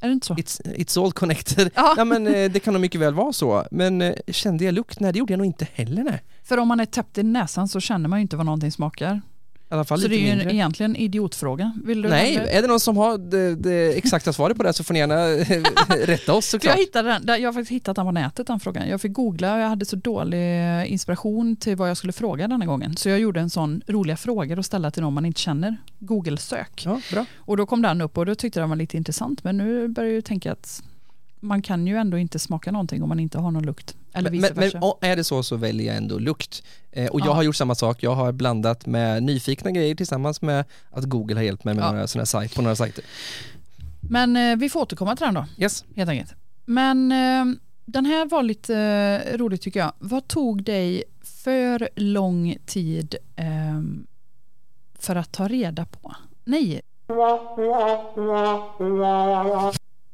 [0.00, 0.34] Är det inte så?
[0.34, 1.70] It's, it's all connected.
[1.74, 1.94] Ja.
[1.96, 3.64] Ja, men, eh, det kan nog mycket väl vara så.
[3.70, 5.00] Men eh, kände jag lukt?
[5.00, 6.04] Nej, det gjorde jag nog inte heller.
[6.04, 6.22] Nej.
[6.42, 9.20] För om man är täppt i näsan så känner man ju inte vad någonting smakar.
[9.68, 10.44] Så det är ju mindre.
[10.44, 11.72] en, egentligen en idiotfråga.
[11.84, 14.84] Vill du Nej, är det någon som har det, det exakta svaret på det så
[14.84, 15.26] får ni gärna
[16.06, 16.76] rätta oss såklart.
[16.76, 18.88] jag, hittade den, jag har faktiskt hittat den på nätet den frågan.
[18.88, 22.66] Jag fick googla och jag hade så dålig inspiration till vad jag skulle fråga denna
[22.66, 22.96] gången.
[22.96, 25.76] Så jag gjorde en sån roliga frågor att ställa till någon man inte känner.
[25.98, 26.82] Google-sök.
[26.84, 27.26] Ja, bra.
[27.36, 29.44] Och då kom den upp och då tyckte jag den var lite intressant.
[29.44, 30.82] Men nu börjar jag ju tänka att
[31.40, 33.96] man kan ju ändå inte smaka någonting om man inte har någon lukt.
[34.14, 34.94] Eller Men, vice men, versa.
[35.00, 36.62] är det så så väljer jag ändå lukt.
[36.92, 37.32] Eh, och jag Ja.
[37.32, 38.02] har gjort samma sak.
[38.02, 41.92] Jag har blandat med nyfikna grejer tillsammans med att Google har hjälpt mig med Ja.
[41.92, 43.04] några såna sajt, på några sajter.
[44.00, 45.84] Men eh, vi får återkomma till den då, Yes.
[45.96, 46.34] helt enkelt.
[46.64, 47.44] Men eh,
[47.84, 48.76] den här var lite
[49.32, 49.92] eh, rolig tycker jag.
[49.98, 51.04] Vad tog dig
[51.44, 53.44] för lång tid eh,
[54.98, 56.14] för att ta reda på?
[56.44, 56.80] Nej.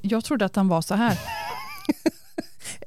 [0.02, 1.18] Jag trodde att den var så här.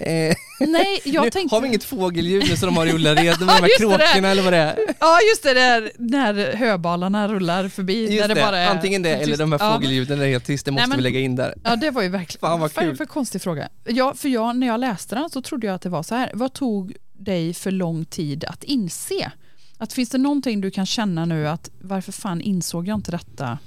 [0.04, 1.56] Eh, Nej, jag nu tänkte...
[1.56, 4.28] har vi inget fågelljud nu som de har i Ullared med de här det kråkorna
[4.30, 4.80] eller vad det är.
[5.00, 8.16] Ja, just det, där, när höbalarna rullar förbi.
[8.16, 9.74] Just det det, bara är antingen det eller de här Ja.
[9.74, 11.54] fågelljuden är helt tyst, det måste men- vi lägga in där.
[11.64, 12.40] Ja, det var ju verkligen...
[12.40, 12.96] Fan, vad det kul.
[12.98, 13.70] för konstig fråga?
[13.86, 16.32] Ja, för jag, när jag läste den så trodde jag att det var så här.
[16.34, 19.32] Vad tog dig för lång tid att inse?
[19.78, 23.58] Att finns det någonting du kan känna nu att varför fan insåg jag inte detta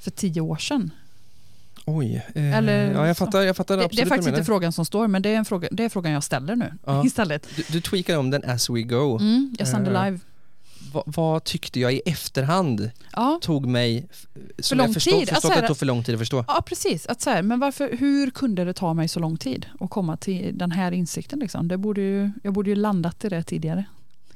[0.00, 0.90] för tio år sedan?
[1.88, 4.44] Oj, eh, Eller ja, jag fattar, jag fattar Det, absolut det är vad faktiskt inte
[4.44, 7.04] frågan som står, men det är, en fråga, det är frågan jag ställer nu Ja.
[7.06, 7.46] istället.
[7.56, 9.18] Du, du tweakar om den as we go.
[9.18, 10.18] Mm, jag sänder Eh, live.
[10.92, 13.38] Va, vad tyckte jag i efterhand Ja.
[13.42, 14.08] tog mig,
[14.58, 15.20] som lång jag förstått, tid.
[15.28, 16.44] förstått Alltså, att det tog för lång tid att förstå.
[16.48, 17.06] Ja, precis.
[17.06, 20.16] Att så här, men varför, hur kunde det ta mig så lång tid att komma
[20.16, 21.38] till den här insikten?
[21.38, 21.68] Liksom?
[21.68, 23.84] Det borde ju, jag borde ju landat i det tidigare.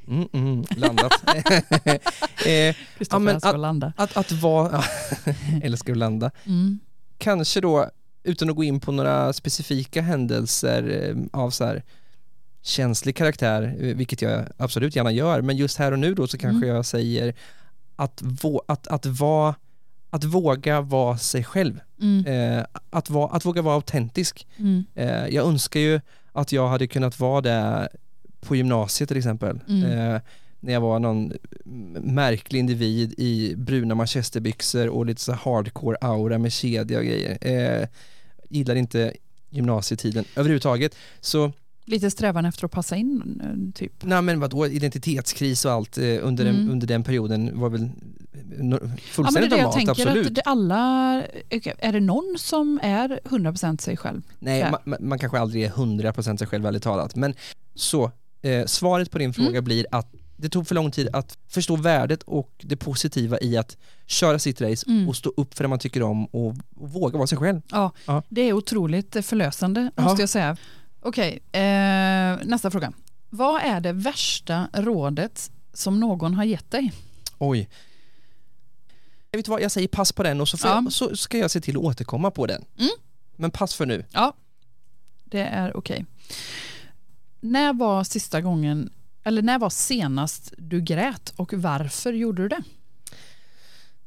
[0.08, 1.12] Mm, mm, landat.
[2.46, 3.92] eh, Kristoffer men att landa.
[3.96, 4.72] att, att vara,
[5.24, 5.32] ja,
[5.62, 6.30] älskar att landa.
[6.44, 6.78] Mm.
[7.20, 7.90] Kanske då,
[8.24, 11.82] utan att gå in på några specifika händelser eh, av så här
[12.62, 16.38] känslig karaktär, eh, vilket jag absolut gärna gör, men just här och nu då så
[16.38, 16.76] kanske Mm.
[16.76, 17.34] jag säger
[17.96, 19.54] att, vå, att, att, vara,
[20.10, 21.80] att våga vara sig själv.
[22.00, 22.26] Mm.
[22.58, 24.46] Eh, att, vara, att våga vara autentisk.
[24.56, 24.84] Mm.
[24.94, 26.00] Eh, jag önskar ju
[26.32, 27.88] att jag hade kunnat vara det
[28.40, 29.60] på gymnasiet till exempel.
[29.68, 29.84] Mm.
[30.14, 30.20] Eh,
[30.60, 31.32] när jag var någon
[32.00, 37.38] märklig individ i bruna manchesterbyxor och lite så hardcore aura med kedja och grejer.
[37.80, 37.88] Eh,
[38.48, 39.12] gillar inte
[39.50, 40.94] gymnasietiden överhuvudtaget.
[41.20, 41.52] Så,
[41.84, 43.92] Lite strävan efter att passa in, typ.
[44.04, 46.70] nej men vadå, identitetskris och allt eh, under, den, Mm.
[46.70, 47.88] under den perioden var väl
[48.70, 50.26] Ja, fullständigt jag normalt, tänker, absolut.
[50.26, 50.76] att det alla,
[51.78, 54.22] är det någon som är 100% sig själv?
[54.38, 57.16] Nej, man, man- man kanske aldrig är 100% sig själv ärligt talat.
[57.16, 57.34] Men
[57.74, 58.10] så,
[58.42, 59.64] eh, svaret på din fråga Mm.
[59.64, 63.76] blir att det tog för lång tid att förstå värdet och det positiva i att
[64.06, 65.08] köra sitt race Mm.
[65.08, 67.60] och stå upp för det man tycker om och, och våga vara sig själv.
[67.70, 68.22] Ja, Ja.
[68.28, 70.02] det är otroligt förlösande Ja.
[70.02, 70.56] måste jag säga.
[71.00, 72.92] Okej, eh, nästa fråga.
[73.30, 76.92] Vad är det värsta rådet som någon har gett dig?
[77.38, 77.68] Oj.
[79.30, 80.74] Jag vet vad, jag säger pass på den och så, Ja.
[80.84, 82.64] jag, så ska jag se till att återkomma på den.
[82.78, 82.90] Mm.
[83.36, 84.04] Men pass för nu.
[84.12, 84.32] Ja,
[85.24, 86.04] det är okej.
[87.40, 88.90] När var sista gången,
[89.24, 92.62] eller när var senast du grät och varför gjorde du det?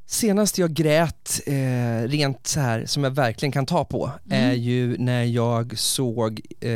[0.05, 1.53] Senast jag grät eh,
[2.07, 4.49] rent så här som jag verkligen kan ta på Mm.
[4.49, 6.69] är ju när jag såg eh,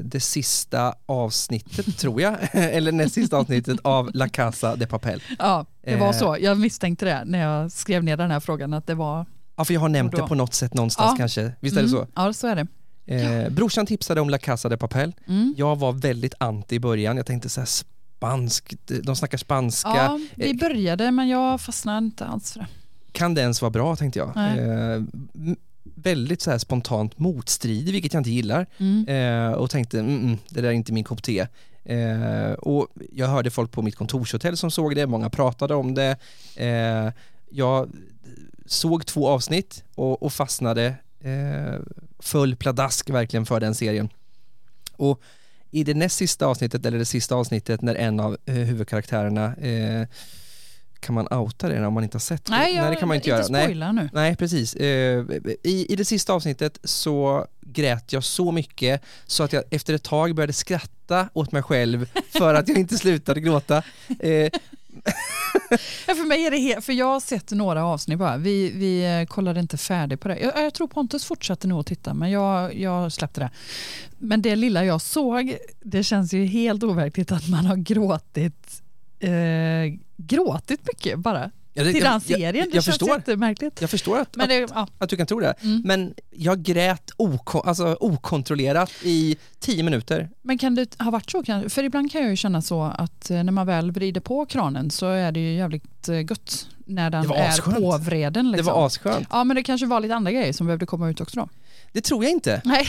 [0.00, 5.22] det sista avsnittet tror jag, eller näst sista avsnittet av La Casa de Papel.
[5.38, 6.12] Ja, det var Eh.
[6.18, 6.36] så.
[6.40, 9.26] Jag misstänkte det när jag skrev ner den här frågan att det var...
[9.56, 11.16] Ja för jag har nämnt det på något sätt någonstans Ja.
[11.18, 12.06] kanske, visst är det Mm, så?
[12.16, 12.66] Ja, så är det.
[13.06, 15.54] Eh, brorsan tipsade om La Casa de Papel, Mm.
[15.56, 20.20] jag var väldigt anti i början, jag tänkte så här spanskt, de snackar spanska, Ja,
[20.34, 22.66] vi eh, började men jag fastnade inte alls för det.
[23.12, 24.28] kan det ens vara bra tänkte jag.
[24.36, 25.02] Eh,
[25.94, 28.66] väldigt så här spontant motstridig, vilket jag inte gillar.
[28.78, 29.08] Mm.
[29.08, 31.46] Eh, och tänkte, mm, mm, det där är inte min kopp te.
[31.84, 36.16] Eh, och jag hörde folk på mitt kontorshotell som såg det, många pratade om det.
[36.56, 37.12] Eh,
[37.50, 37.88] jag
[38.66, 40.94] såg två avsnitt och, och fastnade,
[41.26, 41.80] eh,
[42.18, 44.08] föll pladask verkligen för den serien.
[44.96, 45.22] Och
[45.70, 50.08] i det näst sista avsnittet, eller det sista avsnittet, när en av eh, huvudkaraktärerna eh,
[51.00, 52.52] kan man outa det om man inte har sett det?
[52.52, 53.46] Nej, jag, Nej det kan man inte, göra.
[53.46, 54.08] inte spoila nu.
[54.12, 54.74] Nej, precis.
[54.74, 55.24] Eh,
[55.62, 60.02] I, I det sista avsnittet så grät jag så mycket så att jag efter ett
[60.02, 63.82] tag började skratta åt mig själv för att jag inte slutade gråta.
[66.06, 68.36] Ja, för mig är det helt, för jag har sett några avsnitt bara.
[68.36, 70.38] Vi, vi eh, kollade inte färdigt på det.
[70.38, 73.50] Jag, jag tror Pontus fortsatte nog att titta men jag, jag släppte det.
[74.18, 78.82] Men det lilla jag såg, det känns ju helt overkligt att man har gråtit
[79.18, 82.42] eh, gråtit mycket bara ja, det- Till jag- den serien.
[82.42, 83.80] Jag, det jag, känns förstår, jättemärkligt.
[83.80, 84.88] jag förstår att, Men att, det, ja.
[84.98, 85.54] att du kan tro det.
[85.62, 85.82] Mm.
[85.84, 90.28] Men jag grät oko, alltså, okontrollerat i tio minuter.
[90.42, 91.42] Men kan det ha varit så?
[91.68, 94.90] För ibland kan jag ju känna så att eh, när man väl vrider på kranen
[94.90, 98.50] så är det ju jävligt eh, gött när den är påvreden.
[98.50, 98.66] Liksom.
[98.66, 99.26] Det var asskönt.
[99.30, 101.48] Ja men det kanske var lite andra grejer som behövde komma ut också då.
[101.96, 102.60] Det tror jag inte.
[102.64, 102.86] Nej,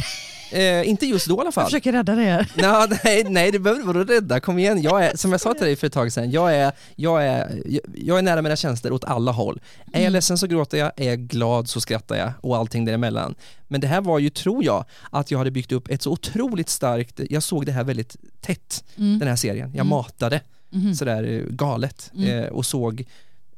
[0.52, 1.66] Eh, inte just då i alla jag fall.
[1.66, 2.52] försöker rädda det här.
[2.56, 4.40] Nå, nej, nej, det behöver du vara rädda.
[4.40, 4.82] Kom igen.
[4.82, 7.62] Jag är, som jag sa till dig för ett tag sedan, jag är, jag är,
[7.96, 9.60] jag är nära mina tjänster åt alla håll.
[9.86, 10.14] Är jag Mm.
[10.14, 13.36] ledsen så gråter jag, är jag glad så skrattar jag och allting däremellan.
[13.68, 16.70] Men det här var ju, tror jag, att jag hade byggt upp ett så otroligt
[16.70, 19.20] starkt, jag såg det här väldigt tätt, Mm.
[19.20, 19.68] den här serien.
[19.70, 19.88] Jag Mm.
[19.90, 20.96] matade Mhm.
[20.96, 22.40] sådär eh, galet Mm.
[22.44, 23.06] eh, och såg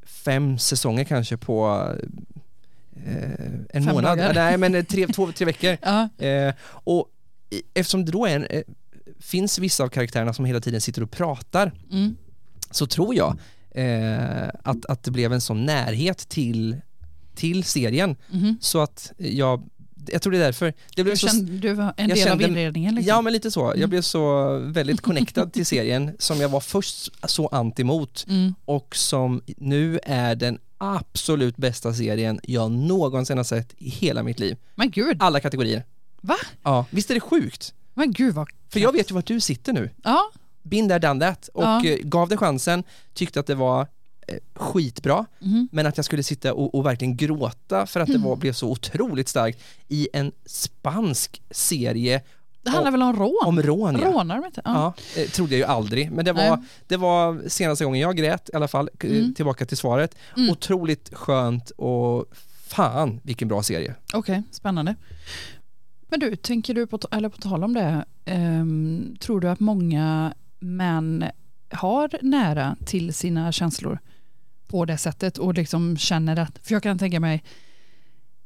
[0.06, 1.88] fem säsonger kanske på
[3.06, 4.18] en Fem månad.
[4.18, 4.34] dagar.
[4.34, 5.78] Nej men eh, tre, två, tre veckor.
[5.82, 6.10] Ja.
[6.26, 7.08] Eh, och
[7.74, 8.62] eftersom det då är en, eh,
[9.20, 12.16] finns vissa av karaktärerna som hela tiden sitter och pratar Mm.
[12.72, 13.38] så tror jag
[13.72, 16.82] eh, att, att det blev en sån närhet till,
[17.36, 18.58] till serien Mhm.
[18.62, 19.70] så att jag,
[20.12, 20.66] jag tror det är därför.
[20.66, 22.96] Det Du, blev så, kände, du var en del av inredningen?
[22.96, 23.10] Liksom.
[23.10, 23.90] ja men lite så, jag Mm.
[23.90, 28.54] blev så väldigt connectad till serien som jag var först så anti mot Mm.
[28.66, 34.40] och som nu är den absolut bästa serien jag någonsin har sett i hela mitt
[34.40, 34.58] liv.
[34.76, 35.84] Men gud, Alla kategorier.
[36.22, 36.36] Va?
[36.64, 37.74] Ja, visst är det sjukt?
[37.94, 38.48] men gud vad...
[38.70, 39.90] För jag vet ju vart du sitter nu.
[40.04, 40.32] Ja,
[40.64, 41.86] Been there, done that och Ja.
[41.86, 42.84] eh, gav det chansen,
[43.14, 43.88] tyckte att det var
[44.56, 45.68] skitbra, mhm.
[45.72, 48.70] men att jag skulle sitta och, och verkligen gråta för att det var, blev så
[48.72, 52.22] otroligt starkt i en spansk serie
[52.64, 53.36] det handlar väl om rån?
[53.46, 54.00] om rån.
[54.02, 54.08] Ja.
[54.12, 54.62] Rånar inte?
[54.66, 54.94] Ja.
[55.16, 56.50] Ja, eh, trodde jag ju aldrig, men det Nej.
[56.50, 59.34] var, det var senaste gången jag grät i alla fall, k- Mm.
[59.34, 60.16] tillbaka till svaret.
[60.38, 60.50] Mm.
[60.50, 62.26] Otroligt skönt och
[62.68, 63.96] fan vilken bra serie.
[64.14, 64.96] Okej, spännande.
[66.08, 70.34] Men du, tänker du på, eller på tal om det, ehm, tror du att många
[70.60, 71.26] män
[71.72, 74.00] har nära till sina känslor
[74.70, 77.44] på det sättet och liksom känner att, för jag kan tänka mig,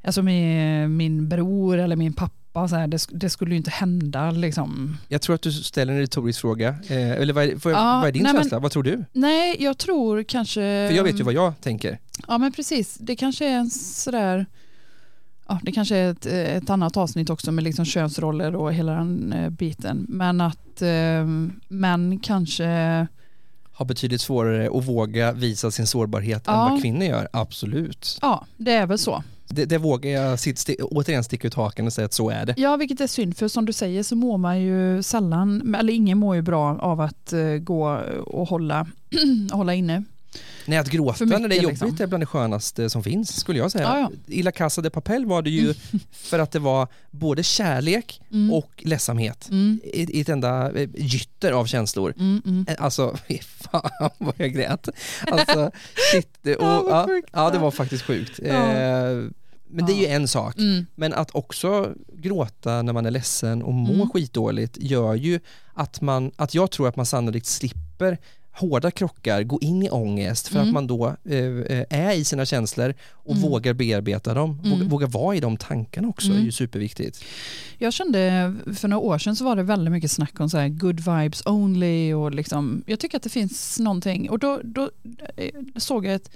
[0.03, 4.31] alltså med min bror eller min pappa, så här, det, det skulle ju inte hända
[4.31, 4.97] liksom.
[5.07, 8.11] Jag tror att du ställer en retorisk fråga, eh, eller vad jag, Ja, vad är
[8.11, 8.59] din nej, men- känsla?
[8.59, 9.05] Vad tror du?
[9.13, 10.61] Nej, jag tror kanske...
[10.89, 11.99] För jag vet ju vad jag tänker.
[12.27, 14.45] Ja men precis, det kanske är en sådär,
[15.47, 19.33] ja det kanske är ett, ett annat avsnitt också med liksom könsroller och hela den
[19.33, 20.05] eh, biten.
[20.09, 21.25] Men att eh,
[21.67, 23.07] män kanske,
[23.73, 26.69] har betydligt svårare att våga visa sin sårbarhet än Ja.
[26.71, 28.17] vad kvinnor gör, absolut.
[28.21, 29.23] ja det är väl så.
[29.47, 32.45] Det, det vågar jag sitt, sti, återigen sticka ut hakan och säga att så är
[32.45, 32.53] det.
[32.57, 36.17] Ja vilket är synd för som du säger så mår man ju sällan, eller ingen
[36.17, 38.87] mår ju bra av att eh, gå och hålla,
[39.51, 40.03] hålla inne.
[40.65, 42.03] Nej, att gråta mycket, när det är jobbigt liksom.
[42.03, 43.83] är bland det skönaste som finns, skulle jag säga.
[43.83, 44.11] Ja, ja.
[44.27, 45.73] I La Casa de Papel var det ju
[46.11, 48.53] för att det var både kärlek Mm.
[48.53, 52.13] och ledsamhet Mm, i, i ett enda eh, gytter av känslor.
[52.19, 52.65] mm, mm.
[52.69, 54.89] Eh, Alltså, fan vad jag grät.
[55.27, 55.71] Alltså,
[56.11, 56.37] shit.
[56.57, 58.39] Och, Ja, ja, det var faktiskt sjukt.
[58.43, 58.53] Ja.
[58.53, 59.23] Eh,
[59.75, 60.57] men det är ju en sak.
[60.57, 60.85] Mm.
[60.95, 64.09] Men att också gråta när man är ledsen och må Mm.
[64.09, 65.39] skitdåligt gör ju
[65.73, 68.17] att man, att jag tror att man sannolikt slipper
[68.55, 70.67] hårda krockar, gå in i ångest för Mm.
[70.67, 73.49] att man då eh, eh, är i sina känslor och Mm.
[73.49, 74.89] vågar bearbeta dem, Mm.
[74.89, 76.39] vågar, vara i de tankarna också Mm.
[76.41, 77.23] är ju superviktigt.
[77.77, 80.67] Jag kände för några år sedan så var det väldigt mycket snack om så här
[80.69, 84.89] good vibes only och liksom, jag tycker att det finns någonting och då, då
[85.37, 86.31] eh, såg jag ett,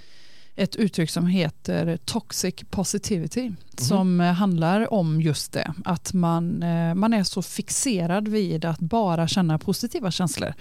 [0.58, 6.94] ett uttryck som heter toxic positivity som eh, handlar om just det att man, eh,
[6.94, 10.54] man är så fixerad vid att bara känna positiva känslor.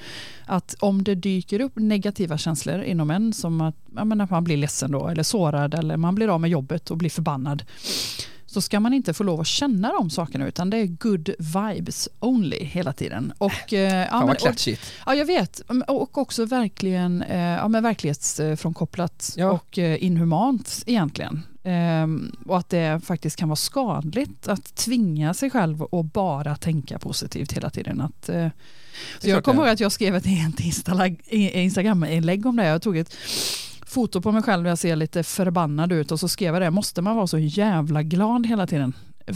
[0.46, 4.44] Att om det dyker upp negativa känslor inom en som att, ja, men att man
[4.44, 7.64] blir ledsen då eller sårad eller man blir av med jobbet och blir förbannad
[8.58, 12.10] så ska man inte få lov att känna de sakerna utan det är good vibes
[12.20, 13.34] only hela tiden.
[13.38, 14.68] Och, eh, ja, Fan men, och,
[15.06, 15.62] ja, jag vet.
[15.88, 19.52] Och också verkligen eh, ja, men verklighetsfrånkopplat Ja.
[19.52, 21.44] och eh, inhumant egentligen.
[21.64, 27.00] Ehm, och att det faktiskt kan vara skadligt att tvinga sig själv att bara tänka
[27.00, 28.02] positivt hela tiden.
[28.02, 28.48] Att, eh,
[29.20, 32.66] så jag kommer ihåg att jag skrev ett ett Instagram-inlägg om det.
[32.66, 33.14] Jag tog ett
[33.88, 36.72] foto på mig själv där jag ser lite förbannad ut och så skrev jag det.
[36.72, 38.94] Måste man vara så jävla glad hela tiden?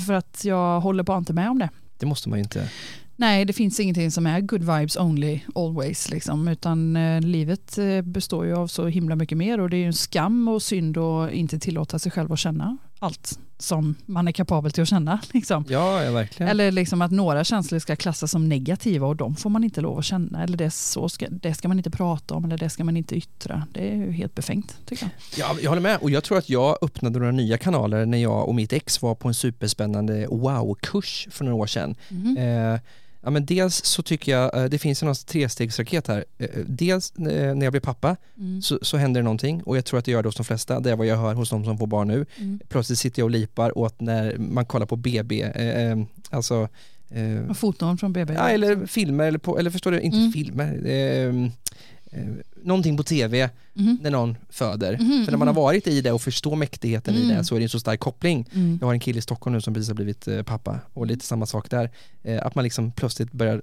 [0.08, 1.70] För att jag håller bara inte med om det.
[1.98, 2.70] Det måste man ju inte.
[3.16, 6.10] Nej, det finns ingenting som är good vibes only always.
[6.10, 9.80] Liksom, utan eh, livet eh, består ju av så himla mycket mer och det är
[9.80, 14.28] ju en skam och synd att inte tillåta sig själv att känna allt som man
[14.28, 15.20] är kapabel till att känna.
[15.32, 15.66] Liksom.
[15.70, 16.50] Ja, ja verkligen.
[16.50, 20.00] Eller liksom att några känslor ska klassas som negativa och de får man inte lov
[20.00, 20.44] att känna.
[20.44, 23.16] Eller det, så ska, det ska man inte prata om eller det ska man inte
[23.16, 23.68] yttra.
[23.74, 25.12] Det är ju helt befängt tycker jag.
[25.46, 28.48] Ja, jag håller med och jag tror att jag öppnade några nya kanaler när jag
[28.48, 31.96] och mitt ex var på en superspännande wow-kurs för några år sedan.
[32.10, 32.38] Mhm.
[32.38, 32.80] Eh,
[33.22, 36.26] ja, men dels så tycker jag, eh, det finns en trestegsraket här.
[36.38, 38.62] Eh, dels eh, när jag blir pappa Mm.
[38.62, 40.80] så, så händer det någonting och jag tror att det gör det hos de flesta.
[40.80, 42.26] Det är vad jag hör hos de som får barn nu.
[42.38, 42.60] Mm.
[42.70, 45.98] Plötsligt sitter jag och lipar åt när man kollar på BB, eh,
[46.30, 46.68] alltså
[47.10, 48.34] eh, Foton från BB.
[48.34, 50.32] Ja, eller filmer, eller, på, eller förstår du, inte Mm.
[50.32, 50.86] filmer.
[50.88, 51.50] Eh,
[52.12, 52.26] eh,
[52.64, 54.00] någonting på tv Mhm.
[54.02, 54.98] när någon föder.
[55.00, 55.62] Mhm, För när man har mhm.
[55.64, 57.38] varit i det och förstår mäktigheten i Mm.
[57.38, 58.50] det så är det en så stark koppling.
[58.54, 58.78] Mm.
[58.82, 61.26] Jag har en kille i Stockholm nu som precis har blivit eh, pappa och lite
[61.26, 61.90] samma sak där.
[62.24, 63.62] Eh, att man liksom plötsligt börjar,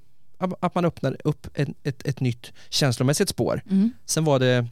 [0.61, 3.63] att- man öppnar upp ett, ett, ett nytt känslomässigt spår.
[3.71, 3.91] Mm.
[4.07, 4.67] Sen var det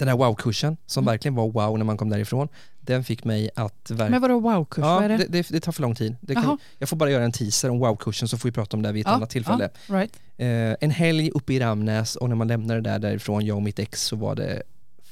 [0.00, 1.12] den här wow-kursen som Mm.
[1.12, 2.48] verkligen var wow när man kom därifrån.
[2.80, 4.82] Den fick mig att verkligen Men vadå wow-kurs?
[4.84, 5.16] Ja, Vad det?
[5.16, 6.16] det, det, det tar för lång tid.
[6.28, 8.92] Kan, jag får bara göra en teaser om wow-kursen så får vi prata om det
[8.92, 9.68] vid ett Ja, annat tillfälle.
[9.88, 10.12] Ja, right.
[10.36, 13.78] Eh, en helg uppe i Ramnäs och när man lämnade där därifrån, jag och mitt
[13.78, 14.62] ex, så var det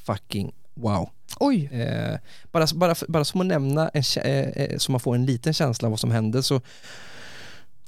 [0.04, 1.10] fucking wow.
[1.40, 2.18] Oj, Eh,
[2.52, 5.86] bara, bara, bara som att nämna, en, eh, eh, så man får en liten känsla
[5.86, 6.60] av vad som hände så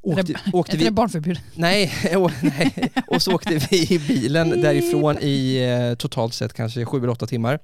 [0.03, 1.41] åkte, åkte är det vi, barnförbud?
[1.55, 6.85] nej, och, nej, och så åkte vi i bilen därifrån i eh, totalt sett kanske
[6.85, 7.59] sju eller åtta timmar.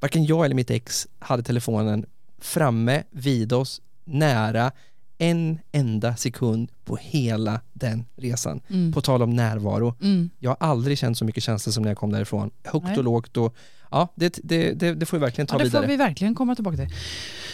[0.00, 2.06] Varken jag eller mitt ex hade telefonen
[2.40, 4.72] framme vid oss, nära,
[5.20, 8.60] en enda sekund på hela den resan.
[8.70, 8.92] Mm.
[8.92, 9.94] På tal om närvaro.
[10.02, 10.30] Mm.
[10.38, 12.50] Jag har aldrig känt så mycket känslor som när jag kom därifrån.
[12.64, 12.98] Högt Nej.
[12.98, 13.56] och lågt och
[13.90, 15.82] ja, det, det, det, det får vi verkligen ta Ja, det vidare.
[15.82, 16.88] får vi verkligen komma tillbaka till.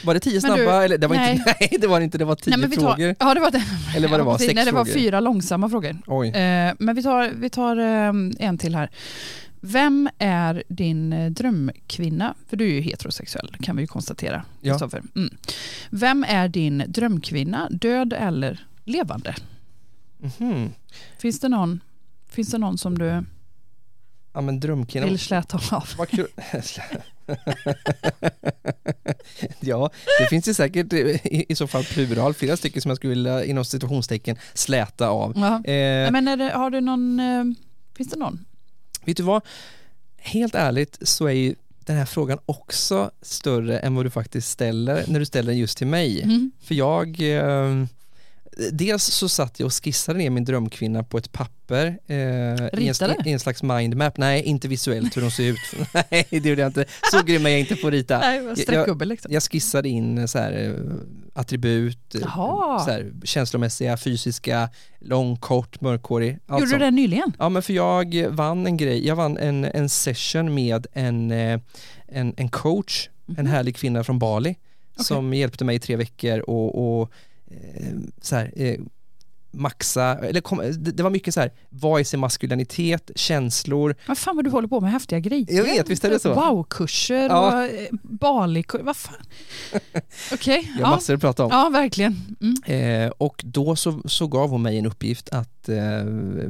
[0.04, 0.84] Var det tio Men du- snabba?
[0.84, 1.32] eller, det var nej.
[1.32, 3.14] inte, nej, det var inte, det var tio Nej, men vi tar, frågor.
[3.18, 3.62] ja, det var det.
[3.96, 5.00] Eller vad det var, sex Nej, det var frågor.
[5.00, 5.96] fyra långsamma frågor.
[6.06, 6.28] Oj.
[6.28, 8.12] Eh, men vi tar, vi tar eh,
[8.46, 8.90] en till här.
[9.66, 12.34] Vem är din eh, drömkvinna?
[12.48, 14.44] För du är ju heterosexuell kan vi ju konstatera.
[14.60, 14.90] Ja.
[15.14, 15.36] Mm.
[15.90, 17.68] Vem är din drömkvinna?
[17.70, 19.34] Död eller levande?
[20.18, 20.70] Mhm.
[21.18, 21.80] Finns det någon,
[22.28, 23.24] finns det någon som du
[24.32, 25.06] Ja men drömkvinna.
[25.06, 25.88] vill släta av?
[25.98, 26.26] Vad kul.
[29.60, 29.90] ja,
[30.20, 33.10] det finns ju säkert eh, i, i så fall plural, flera stycken som jag skulle
[33.10, 35.32] vilja inom situationstecken släta av.
[35.36, 35.54] Ja.
[35.72, 37.44] Eh, Men det, har du någon, eh,
[37.96, 38.44] finns det någon?
[39.06, 39.42] Vet du vad?
[40.16, 41.54] Helt ärligt så är ju
[41.84, 45.78] den här frågan också större än vad du faktiskt ställer när du ställer den just
[45.78, 46.22] till mig.
[46.22, 46.50] Mm.
[46.62, 47.84] För jag, eh,
[48.72, 53.26] dels så satt jag och skissade ner min drömkvinna på ett papper eh, i, en,
[53.28, 54.16] i en slags mindmap.
[54.16, 55.58] Nej, inte visuellt hur de ser ut.
[56.10, 56.84] Nej, det gjorde jag inte.
[57.12, 58.18] Så grym är jag inte på att rita.
[58.18, 59.32] Nej, streckgubbe liksom.
[59.32, 60.94] Jag skissade in eh, så här, eh,
[61.34, 62.84] attribut, eh, Jaha.
[62.84, 64.68] så här, känslomässiga, fysiska,
[65.00, 66.38] lång, kort, mörkhårig.
[66.46, 67.32] allt Gjorde du det nyligen?
[67.38, 71.60] Ja men för jag vann en grej, jag vann en, en session med en, en,
[72.36, 73.46] en coach, en Mhm.
[73.46, 74.56] härlig kvinna från Bali
[74.96, 77.12] som hjälpte mig i tre veckor och, och
[78.22, 78.80] så här, eh,
[79.50, 84.18] maxa, eller kom, det, det var mycket så här, vad är sin maskulinitet, känslor, Vad
[84.18, 85.46] fan vad du håller på med häftiga grejer.
[85.56, 86.34] Jag vet, visst är det så?
[86.34, 87.48] Wow-kurser Ja.
[87.48, 88.84] och eh, Bali-kurser.
[88.84, 89.14] Vad fan?
[90.32, 90.96] Okej, jag har ja.
[90.96, 91.50] massor att prata om.
[91.50, 92.36] ja verkligen.
[92.40, 93.04] Mm.
[93.04, 95.78] Eh, och då så, så gav hon mig en uppgift att, eh,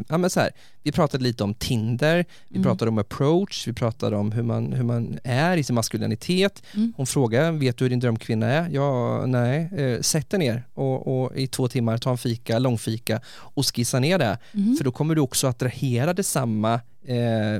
[0.09, 0.51] ja men så här,
[0.87, 2.63] vi pratade lite om Tinder, vi Mm.
[2.65, 6.63] pratade om approach, vi pratade om hur man, hur man är i sin maskulinitet.
[6.75, 6.93] Mm.
[6.97, 8.69] Hon frågade, vet du hur din drömkvinna är?
[8.71, 13.21] Ja, nej, eh, sätt dig ner och, och i två timmar ta en fika, långfika
[13.29, 14.39] och skissa ner det.
[14.53, 14.77] Mhm.
[14.77, 17.17] För då kommer du också attrahera detsamma eh,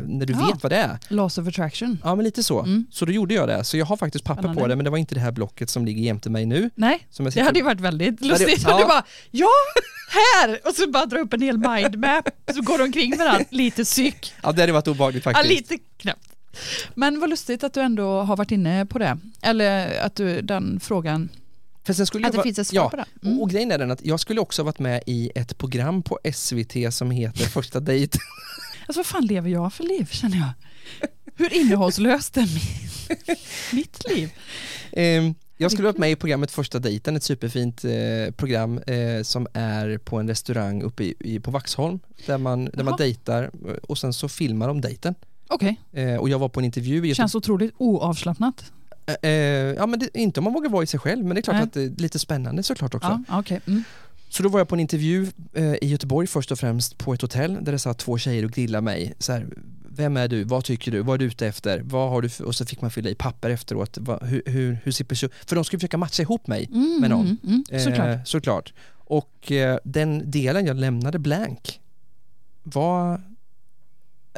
[0.07, 0.47] när du Ja.
[0.53, 0.99] vet vad det är.
[1.09, 1.99] Laws of attraction.
[2.05, 2.61] Ja men lite så.
[2.63, 2.87] Mm.
[2.91, 3.65] Så då gjorde jag det.
[3.65, 4.69] Så jag har faktiskt papper på Spännande.
[4.73, 6.71] det men det var inte det här blocket som ligger jämte mig nu.
[6.75, 8.63] Nej, Som jag det hade ju varit väldigt lustigt.
[8.63, 8.71] ja.
[8.71, 8.79] Ja.
[8.79, 9.49] Du bara, ja,
[10.11, 10.61] här!
[10.69, 12.29] Och så bara dra upp en hel mindmap.
[12.55, 13.45] Så går du omkring med den.
[13.51, 14.33] Lite psyk.
[14.43, 15.71] Ja det hade varit obehagligt Ja, faktiskt.
[15.71, 16.29] lite knäppt.
[16.95, 19.19] Men vad lustigt att du ändå har varit inne på det.
[19.43, 21.29] Eller att du, den frågan,
[21.87, 23.05] För sen skulle att jag det vara- finns ett svar ja, på det.
[23.29, 23.41] Mm.
[23.41, 26.19] och grejen är den att jag skulle också ha varit med i ett program på
[26.35, 28.19] SVT som heter Första dejt.
[28.87, 30.51] Alltså vad fan lever jag för liv känner jag?
[31.35, 32.49] Hur innehållslöst är
[33.75, 34.31] mitt, liv?
[34.93, 39.47] Ehm, jag skulle varit med i programmet Första dejten, ett superfint eh, program eh, som
[39.53, 43.75] är på en restaurang uppe i, i, på Vaxholm där man, där man dejtar eh,
[43.83, 45.15] och sen så filmar de dejten.
[45.49, 48.73] Okej, Eh, och jag var på en intervju i känns otroligt oavslappnat.
[49.07, 51.41] Eh, eh, ja men det, inte om man vågar vara i sig själv men det
[51.41, 51.63] är klart Nej.
[51.63, 53.23] att det är lite spännande såklart också.
[53.29, 53.61] Ja, okej.
[53.67, 53.85] Mm.
[54.29, 57.23] Så då var jag på en intervju eh, i Göteborg först och främst på ett
[57.23, 59.15] hotell där det satt två tjejer och grillade mig.
[59.19, 59.47] Så här,
[59.91, 60.45] vem är du?
[60.45, 61.03] Vad tycker du?
[61.03, 61.81] Vad är du ute efter?
[61.85, 62.45] Vad har du för?
[62.45, 63.99] Och så fick man fylla i papper efteråt.
[64.01, 65.31] Vad, hur, hur, hur ser person...
[65.47, 67.27] För de skulle försöka matcha ihop mig Mm, med någon.
[67.45, 68.09] mm, mm, såklart.
[68.09, 68.73] Eh, såklart.
[68.95, 71.81] Och eh, den delen jag lämnade blank
[72.63, 73.21] var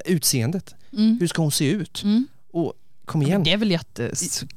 [0.05, 0.75] utseendet.
[0.93, 1.17] Mm.
[1.21, 2.03] Hur ska hon se ut?
[2.05, 2.27] Mm.
[2.51, 2.73] Och
[3.09, 3.43] kom Men igen.
[3.45, 4.11] det är väl jätte...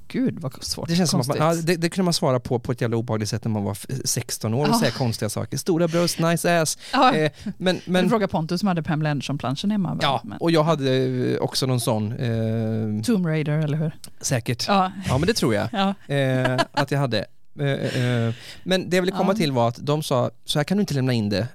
[0.07, 0.87] Gud vad svårt.
[0.87, 2.97] Det känns som att man, ja, det, det kunde man svara på på ett jävla
[2.97, 4.79] obehagligt sätt när man var f- 16 år och Ja.
[4.79, 5.57] säga konstiga saker.
[5.57, 6.77] Stora bröst, nice ass.
[6.93, 9.97] Ja, Eh, men, men, frågar Pontus som hade Pamela Anderson-planschen hemma.
[10.01, 13.91] ja, Men, och jag hade eh, också någon sån, eh, Tomb Raider, eller hur?
[14.21, 14.65] säkert.
[14.67, 14.91] Ja.
[15.07, 15.67] Ja men det tror jag.
[16.07, 16.13] ja.
[16.15, 17.25] eh, att jag hade.
[17.59, 18.33] Eh, eh,
[18.63, 20.93] men det jag ville komma till var att de sa, så här kan du inte
[20.93, 21.47] lämna in det.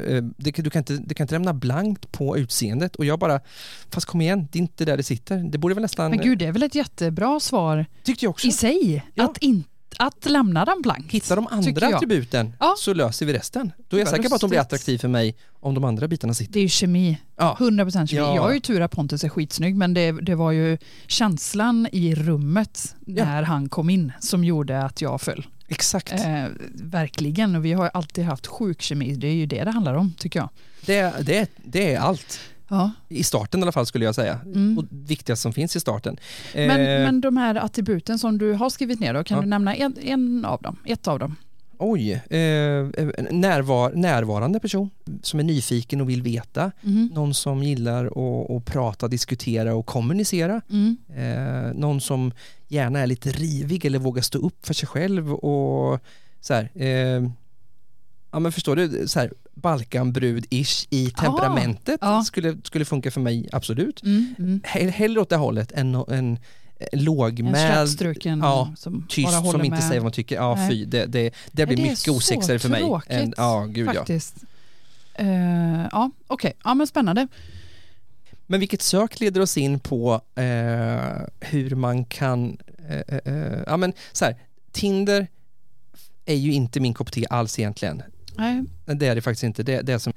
[0.00, 3.40] Eh, det du, kan inte, du kan inte lämna blankt på utseendet och jag bara,
[3.90, 5.36] fast kom igen, det är inte där det sitter.
[5.50, 8.46] Det borde väl nästan, Men gud, det är väl ett jättebra svar tyckte jag också.
[8.46, 9.04] i sig.
[9.14, 9.24] Ja.
[9.24, 9.64] Att, in,
[9.98, 11.12] att lämna den blankt.
[11.12, 12.74] Hitta de andra attributen Ja.
[12.78, 13.72] så löser vi resten.
[13.88, 16.34] Då är jag säker på att de blir attraktiv för mig om de andra bitarna
[16.34, 16.52] sitter.
[16.52, 17.18] Det är ju kemi.
[17.36, 18.20] Ja, 100% kemi.
[18.20, 18.34] Ja.
[18.34, 22.14] Jag har ju tur att Pontus är skitsnygg men det, det var ju känslan i
[22.14, 25.46] rummet när han kom in som gjorde att jag föll.
[25.68, 26.12] Exakt.
[26.12, 26.44] Eh,
[26.74, 27.56] verkligen.
[27.56, 29.14] Och vi har alltid haft sjuk kemi.
[29.14, 30.48] Det är ju det det handlar om tycker jag.
[30.86, 32.40] Det, det, det är allt.
[32.68, 32.90] Ja.
[33.08, 34.40] I starten i alla fall skulle jag säga.
[34.44, 34.78] Mm.
[34.78, 36.16] Och viktigast som finns i starten.
[36.54, 39.42] Men, Eh, men de här attributen som du har skrivit ner då, kan Ja.
[39.42, 40.76] du nämna en, en av dem?
[40.84, 41.36] Ett av dem?
[41.78, 44.90] Oj, eh, en närvar, närvarande person
[45.22, 46.72] som är nyfiken och vill veta.
[46.82, 47.10] Mhm.
[47.14, 50.60] Någon som gillar att, att prata, diskutera och kommunicera.
[50.70, 50.96] Mm.
[51.16, 52.32] Eh, någon som
[52.68, 56.00] gärna är lite rivig eller vågar stå upp för sig själv och
[56.40, 56.70] så här.
[56.74, 57.30] Eh,
[58.32, 62.22] ja men förstår du, så här, Balkanbrud-ish i temperamentet ja.
[62.24, 64.02] skulle, skulle funka för mig absolut.
[64.02, 64.34] Mm.
[64.38, 64.60] Mm.
[64.64, 66.38] Hell- Hellre åt det hållet än en, en,
[66.92, 67.56] En lågmäld,
[68.24, 69.82] ja, som tyst som inte med.
[69.82, 70.36] säger vad man tycker.
[70.36, 70.70] Ja Nej.
[70.70, 72.80] fy, det, det, det blir det mycket osexigare för mig.
[72.80, 73.92] tråkigt, Än, ja, gud ja.
[73.94, 74.36] Faktiskt.
[75.14, 76.52] Eh, ja, okej.
[76.64, 77.28] Ja, men spännande.
[78.46, 83.76] Men vilket sök leder oss in på eh, hur man kan, eh, eh, eh, ja
[83.76, 84.36] men så här,
[84.72, 85.26] Tinder
[86.24, 88.02] är ju inte min kopp te alls egentligen.
[88.36, 88.64] Nej.
[88.84, 89.62] Det är det faktiskt inte.
[89.62, 90.12] Det, det är som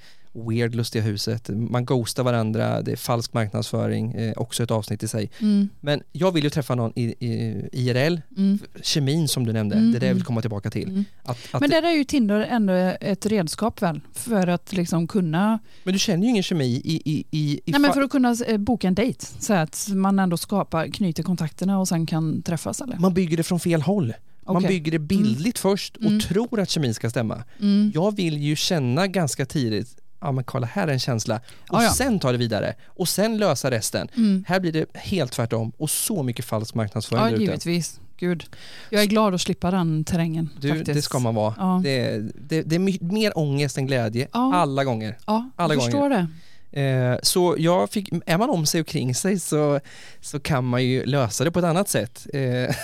[0.49, 1.49] weird lustiga huset.
[1.49, 5.31] Man ghostar varandra, det är falsk marknadsföring, eh, också ett avsnitt i sig.
[5.39, 5.69] Mm.
[5.79, 8.59] Men jag vill ju träffa någon i, i IRL, Mm.
[8.83, 10.25] kemin som du nämnde, Mm, det är det jag vill mm.
[10.25, 10.89] komma tillbaka till.
[10.89, 11.05] Mm.
[11.23, 14.01] Att, att Men det, där är ju Tinder ändå ett redskap väl?
[14.13, 17.81] För att liksom kunna, men du känner ju ingen kemi i, i, i, i nej,
[17.81, 19.25] men för att kunna eh, boka en dejt.
[19.39, 22.97] Så att man ändå skapar, knyter kontakterna och sen kan träffas eller?
[22.97, 24.13] man bygger det från fel håll.
[24.45, 26.19] Man bygger det bildligt först och Mm.
[26.19, 27.43] tror att kemin ska stämma.
[27.61, 27.91] Mm.
[27.95, 31.83] Jag vill ju känna ganska tidigt, ja men kolla här är en känsla och Ja,
[31.83, 31.89] ja.
[31.89, 34.07] sen ta det vidare och sen lösa resten.
[34.17, 34.43] Mm.
[34.47, 37.41] Här blir det helt tvärtom och så mycket falsk marknadsföring Ja, ute.
[37.43, 37.99] givetvis.
[38.17, 38.43] Gud.
[38.89, 40.49] Jag är glad att slippa den terrängen.
[40.59, 40.93] Du, faktiskt.
[40.93, 41.53] det ska man vara.
[41.57, 44.55] Ja, Det, det, det är mer ångest än glädje Ja.
[44.55, 45.17] alla gånger.
[45.27, 46.27] ja alla jag förstår det.
[46.71, 49.79] Eh, så jag fick, är man om sig och kring sig så,
[50.21, 52.27] så kan man ju lösa det på ett annat sätt.
[52.33, 52.75] Eh,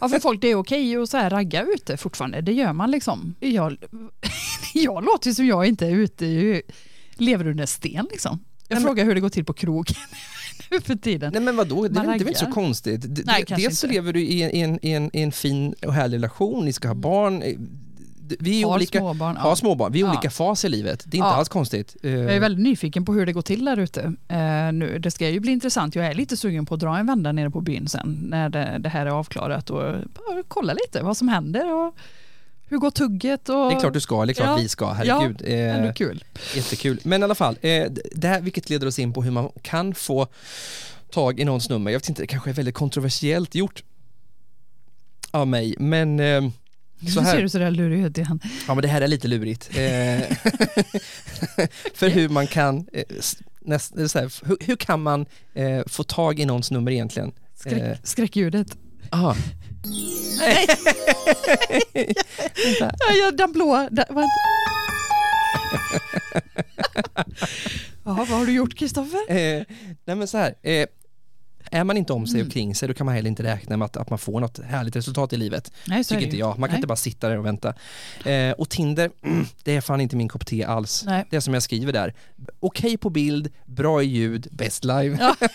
[0.00, 2.40] Ja, för folk, det är okej att så här ragga ute fortfarande.
[2.40, 3.34] Det gör man liksom.
[3.40, 3.76] Jag,
[4.74, 6.60] jag låter som jag inte är ute, jag
[7.16, 8.44] lever under en sten liksom.
[8.68, 9.94] Jag frågar hur det går till på krogen
[10.70, 11.32] nu för tiden.
[11.32, 13.26] nej men vadå, det är väl- det är väl inte så konstigt.
[13.26, 13.94] Nej, Dels så inte.
[13.94, 16.72] lever du i en, i, en, i, en, i en fin och härlig relation, ni
[16.72, 17.42] ska ha barn.
[18.32, 19.36] Eh, Vi är Har olika, småbarn.
[19.36, 19.56] ha Ja.
[19.56, 20.10] småbarn, vi är Ja.
[20.10, 21.02] olika fas i livet.
[21.06, 21.34] Det är inte Ja.
[21.34, 21.96] alls konstigt.
[22.02, 24.00] Eh, Jag är väldigt nyfiken på hur det går till där ute.
[24.28, 25.94] Eh, nu, det ska ju bli intressant.
[25.94, 28.76] Jag är lite sugen på att dra en vända nere på byn sen när det,
[28.80, 29.78] det här är avklarat och
[30.14, 31.94] bara kolla lite vad som händer och
[32.70, 33.48] hur går tugget.
[33.48, 34.56] Och, det är klart du ska, det är klart Ja.
[34.62, 35.42] vi ska, herregud.
[35.44, 36.24] Eh, Ändå kul.
[36.54, 37.00] Jättekul.
[37.04, 39.94] Men i alla fall, eh, det här vilket leder oss in på hur man kan
[39.94, 40.26] få
[41.10, 41.90] tag i någons nummer.
[41.90, 43.82] Jag vet inte, det kanske är väldigt kontroversiellt gjort
[45.30, 46.20] av mig, men
[47.00, 48.40] Nu ser du sådär lurig ut igen.
[48.66, 49.68] ja, men det här är lite lurigt.
[49.70, 49.76] Eh,
[51.94, 53.04] för hur man kan, eh,
[53.60, 57.32] näst, här, hur, hur kan man eh, få tag i någons nummer egentligen?
[57.56, 57.96] Skräck, Eh.
[58.02, 58.76] Skräckljudet.
[59.10, 59.36] Aha.
[62.80, 63.88] Ja, ja, den blåa.
[63.90, 64.24] Den, vad...
[68.04, 69.20] Jaha, vad har du gjort Kristoffer?
[69.28, 69.62] Eh,
[70.04, 70.86] nej men så här, eh,
[71.72, 72.46] är man inte om sig Mm.
[72.46, 74.58] och kring sig då kan man heller inte räkna med att, att man får något
[74.58, 75.72] härligt resultat i livet.
[75.86, 76.58] Nej, Tycker inte jag.
[76.58, 76.78] Man kan Nej.
[76.78, 77.74] inte bara sitta där och vänta.
[78.24, 81.04] Eh, och Tinder, mm, det är fan inte min kopp te alls.
[81.06, 81.26] Nej.
[81.30, 82.14] Det är som jag skriver där.
[82.60, 85.16] Okej på bild, bra i ljud, bäst live.
[85.20, 85.36] Ja.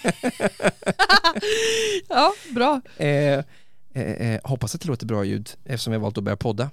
[2.10, 2.82] ja, bra.
[2.98, 3.44] Eh, eh,
[3.94, 6.70] eh, hoppas att det låter bra ljud eftersom jag valt att börja podda.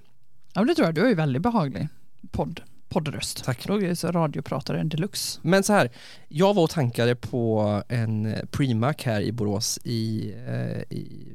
[0.53, 0.95] Ja, det tror jag.
[0.95, 1.89] Du är ju väldigt behaglig
[2.31, 2.61] podd,
[2.91, 3.45] poddröst.
[3.45, 3.67] Tack.
[3.67, 5.41] Då är ju så radiopratare deluxe.
[5.43, 5.91] Men så här,
[6.29, 11.29] jag var och tankade på en Premac här i Borås i, eh, i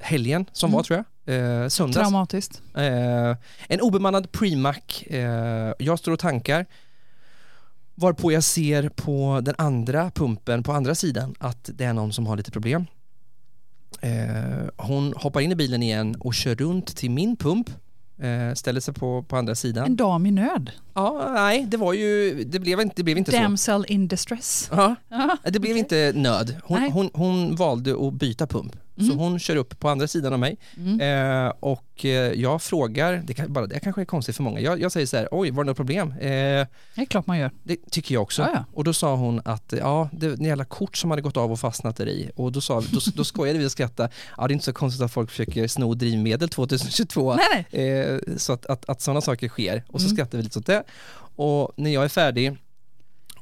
[0.00, 0.76] helgen som Mm.
[0.76, 1.04] var tror jag.
[1.34, 1.96] Eh, söndags.
[1.96, 2.62] Traumatiskt.
[2.76, 3.36] Eh,
[3.68, 5.02] en obemannad Premac.
[5.06, 6.66] Eh, jag står och tankar.
[7.94, 12.26] Varpå jag ser på den andra pumpen på andra sidan att det är någon som
[12.26, 12.86] har lite problem.
[14.00, 17.74] Eh, hon hoppar in i bilen igen och kör runt till min pump eh,
[18.54, 19.86] ställer sig på, på andra sidan.
[19.86, 20.70] En dam i nöd.
[20.94, 23.36] Ja, nej, det var ju, det blev inte, det blev inte så.
[23.36, 24.70] Damsel in distress.
[24.72, 24.96] Ja,
[25.44, 26.56] det blev inte nöd.
[26.64, 28.76] Hon, hon, hon valde att byta pump.
[29.00, 29.18] Så Mm.
[29.18, 31.00] hon kör upp på andra sidan av mig Mm.
[31.46, 34.80] eh, och eh, jag frågar, det, kan, bara, det kanske är konstigt för många, jag,
[34.80, 36.08] jag säger så här, oj var det något problem?
[36.10, 37.50] Eh, Det är klart man gör.
[37.62, 38.42] det tycker jag också.
[38.42, 38.64] Ja, ja.
[38.72, 41.60] Och då sa hon att ja, det var jävla kort som hade gått av och
[41.60, 42.30] fastnat där i.
[42.36, 45.02] Och då, sa, då, då skojade vi och skrattade, ja det är inte så konstigt
[45.02, 47.34] att folk försöker sno drivmedel 2022.
[47.34, 47.98] Nej, nej.
[48.00, 49.84] Eh, så att, att, att sådana saker sker.
[49.88, 50.16] Och så Mm.
[50.16, 50.82] skrattar vi lite åt det.
[51.36, 52.56] Och när jag är färdig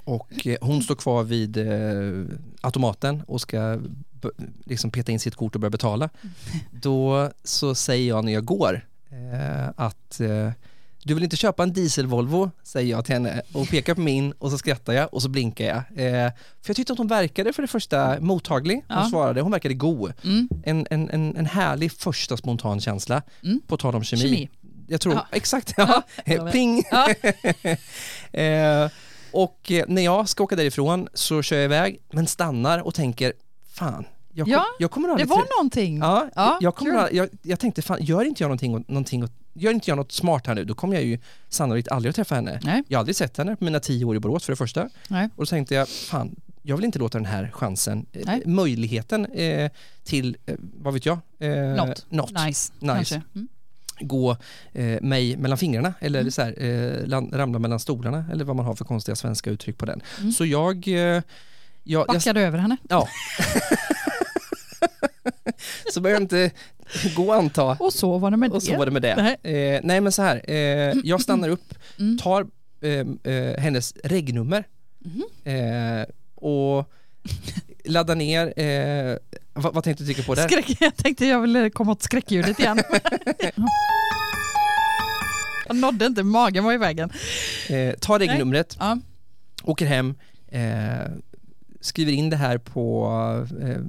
[0.05, 2.25] och eh, hon står kvar vid eh,
[2.61, 3.79] automaten och ska
[4.65, 6.09] liksom peta in sitt kort och börja betala.
[6.71, 10.51] Då så säger jag när jag går eh, att eh,
[11.05, 14.51] du vill inte köpa en diesel-Volvo, säger jag till henne och pekar på min och
[14.51, 15.77] så skrattar jag och så blinkar jag.
[15.77, 19.09] Eh, för jag tyckte att hon verkade för det första mottaglig, hon Ja.
[19.11, 20.13] svarade, hon verkade god.
[20.25, 20.49] Mm.
[20.65, 23.61] En, en, en, en härlig första spontan känsla, Mm.
[23.67, 24.23] på tal om kemi.
[24.23, 24.49] Kemi.
[24.89, 25.27] Jag tror, Ja.
[25.33, 26.03] exakt, ja.
[26.53, 26.83] ping!
[26.91, 27.09] Ja.
[28.41, 28.91] eh,
[29.33, 33.33] och eh, när jag ska åka därifrån så kör jag iväg men stannar och tänker,
[33.79, 35.99] fan, jag, kom, Ja, jag kommer Det aldrig var till- någonting.
[35.99, 39.25] Ja, Ja, jag, kommer, aldrig- jag, jag tänkte, fan, gör inte jag någonting, någonting
[39.55, 41.19] gör inte jag något smart här nu, då kommer jag ju
[41.49, 42.61] sannolikt aldrig att träffa henne.
[42.63, 42.83] Nej.
[42.89, 44.89] Jag har aldrig sett henne på mina tio år i Borås för det första.
[45.09, 45.25] Nej.
[45.37, 49.71] Och då tänkte jag, fan, jag vill inte låta den här chansen, eh, möjligheten eh,
[50.05, 51.19] till, eh, vad vet jag?
[51.39, 52.07] Eh, Något.
[52.11, 53.23] något Nice, Nice.
[53.35, 53.49] Mm.
[54.01, 54.37] gå
[54.73, 56.31] eh, mig mellan fingrarna eller Mm.
[56.31, 59.87] så här, eh, ramla mellan stolarna eller vad man har för konstiga svenska uttryck på
[59.87, 60.03] den.
[60.21, 60.33] Mm.
[60.33, 61.23] Så jag, eh,
[61.89, 62.77] jag, jag Backade över henne.
[62.89, 63.09] ja.
[65.93, 66.51] så började jag inte
[67.17, 68.79] gå anta Och så var det med och så det.
[68.79, 69.37] var det med det.
[69.43, 69.55] Nej.
[69.75, 72.19] Eh, nej men så här, eh, jag stannar upp, Mm.
[72.19, 72.47] tar
[72.83, 74.65] eh, eh, hennes regnummer
[75.45, 76.91] eh, och
[77.85, 79.17] laddar ner, eh,
[79.53, 80.49] vad, vad tänkte du trycka på där?
[80.49, 82.83] Skräck, jag tänkte jag ville komma åt skräckljudet igen.
[85.67, 87.11] jag nådde inte, magen var i vägen.
[87.69, 88.99] Eh, tar regnumret, Ja.
[89.63, 90.15] åker hem,
[90.49, 90.61] eh,
[91.89, 93.09] skriver in det här på,
[93.61, 93.83] eh,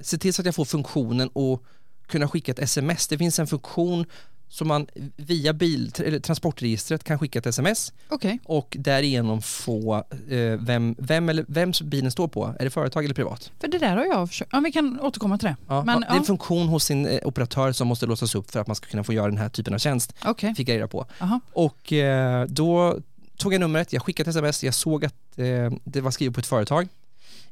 [0.00, 1.64] se till så att jag får funktionen och
[2.06, 3.08] kunna skicka ett sms.
[3.08, 4.06] Det finns en funktion
[4.48, 4.86] som man
[5.16, 9.94] via bil, eller transportregistret kan skicka ett sms Okej, och därigenom få
[10.28, 12.54] eh, vem, vem eller vems bilen står på.
[12.58, 13.52] Är det företag eller privat?
[13.60, 14.50] för det där har jag försökt.
[14.52, 15.56] Ja, vi kan återkomma till det.
[15.68, 18.60] Ja, Men, det är en funktion hos sin eh, operatör som måste låsas upp för
[18.60, 20.88] att man ska kunna få göra den här typen av tjänst, Okej, fick jag reda
[20.88, 21.06] på.
[21.20, 21.40] Aha.
[21.52, 22.98] Och eh, då
[23.36, 26.40] tog jag numret, jag skickade ett sms, jag såg att eh, det var skrivet på
[26.40, 26.88] ett företag.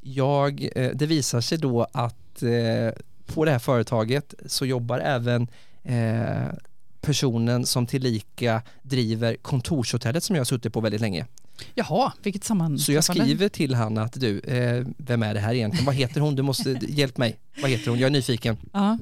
[0.04, 5.48] Jag, eh, det visar sig då att eh, på det här företaget så jobbar även
[5.82, 6.54] eh,
[7.00, 11.26] personen som tillika driver kontorshotellet som jag har suttit på väldigt länge.
[11.74, 12.82] Jaha, vilket sammanträffande.
[12.82, 15.86] Så jag skriver till han att du, eh, vem är det här egentligen?
[15.86, 16.36] Vad heter hon?
[16.36, 17.38] Du måste, hjälp mig.
[17.62, 17.98] Vad heter hon?
[17.98, 18.56] Jag är nyfiken.
[18.72, 18.98] Ja.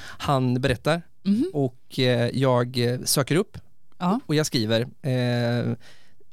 [0.00, 1.50] Han berättar Mhm.
[1.52, 3.58] och eh, jag söker upp
[3.98, 4.20] Ja.
[4.26, 5.72] och jag skriver eh,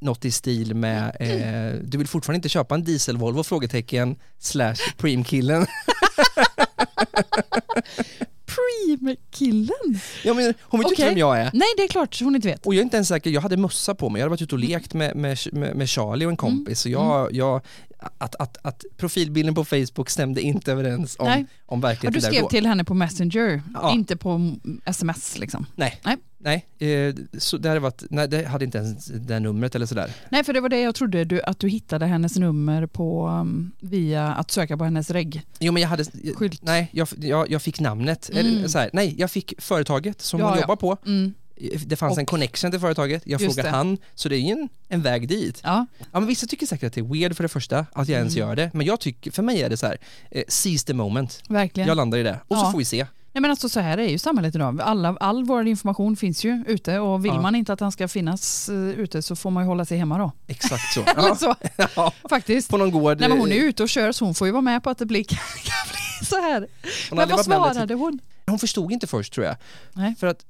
[0.03, 3.43] något i stil med eh, du vill fortfarande inte köpa en diesel Volvo?
[3.43, 5.65] Frågetecken slash Preem-killen.
[8.45, 9.99] Preem-killen?
[10.23, 11.09] ja, men hon vet ju inte Okej.
[11.09, 11.49] vem jag är.
[11.53, 12.65] Nej, det är klart hon inte vet.
[12.65, 14.55] Och jag är inte ens säker, jag hade mössa på mig, jag hade varit ute
[14.55, 17.61] och lekt med, med, med, med Charlie och en kompis så jag, jag
[18.17, 21.45] att, att, att profilbilden på Facebook stämde inte överens om, Nej.
[21.65, 23.93] om verkligheten du skrev till henne på Messenger, Ja.
[23.93, 25.65] inte på mm, sms liksom.
[25.75, 26.17] Nej, Nej.
[26.43, 26.65] Nej.
[26.79, 30.11] Eh, så det hade varit, nej det hade inte ens det numret eller sådär.
[30.29, 33.71] Nej, för det var det jag trodde, du, att du hittade hennes nummer på, um,
[33.79, 35.41] via att söka på hennes reg.
[35.59, 36.03] Jo men jag hade,
[36.35, 36.61] Skylt.
[36.63, 38.45] nej jag, jag, jag fick namnet, Mm.
[38.57, 40.61] eller så här, nej jag fick företaget som Ja, hon ja.
[40.61, 40.97] jobbar på.
[41.05, 41.33] Mm.
[41.85, 43.75] Det fanns en Och- connection till företaget, jag Just frågade det.
[43.77, 45.59] han, så det är ju en, en väg dit.
[45.63, 48.17] Ja, Ja men vissa tycker säkert att det är weird för det första, att jag
[48.17, 48.47] ens Mm.
[48.49, 49.97] gör det, men jag tycker, för mig är det så här,
[50.31, 51.41] eh, seize the moment.
[51.49, 51.87] verkligen.
[51.87, 53.05] Jag landar i det, och så får vi se.
[53.35, 54.81] Nej, men alltså, så här är ju samhället idag.
[54.81, 57.41] Alla, all vår information finns ju ute och vill Ja.
[57.41, 60.17] man inte att den ska finnas uh, ute så får man ju hålla sig hemma
[60.17, 60.31] då.
[60.47, 61.03] Exakt så.
[61.15, 61.55] Ja, så,
[61.95, 62.69] ja, faktiskt.
[62.69, 63.19] på någon gård.
[63.19, 64.97] Nej, men hon är ute och kör så hon får ju vara med på att
[64.97, 65.37] det blir, kan
[65.91, 66.67] bli så här.
[67.09, 68.19] hon Men vad svarade hon?
[68.45, 69.55] Hon förstod inte först tror jag.
[69.93, 70.15] Nej.
[70.19, 70.45] För att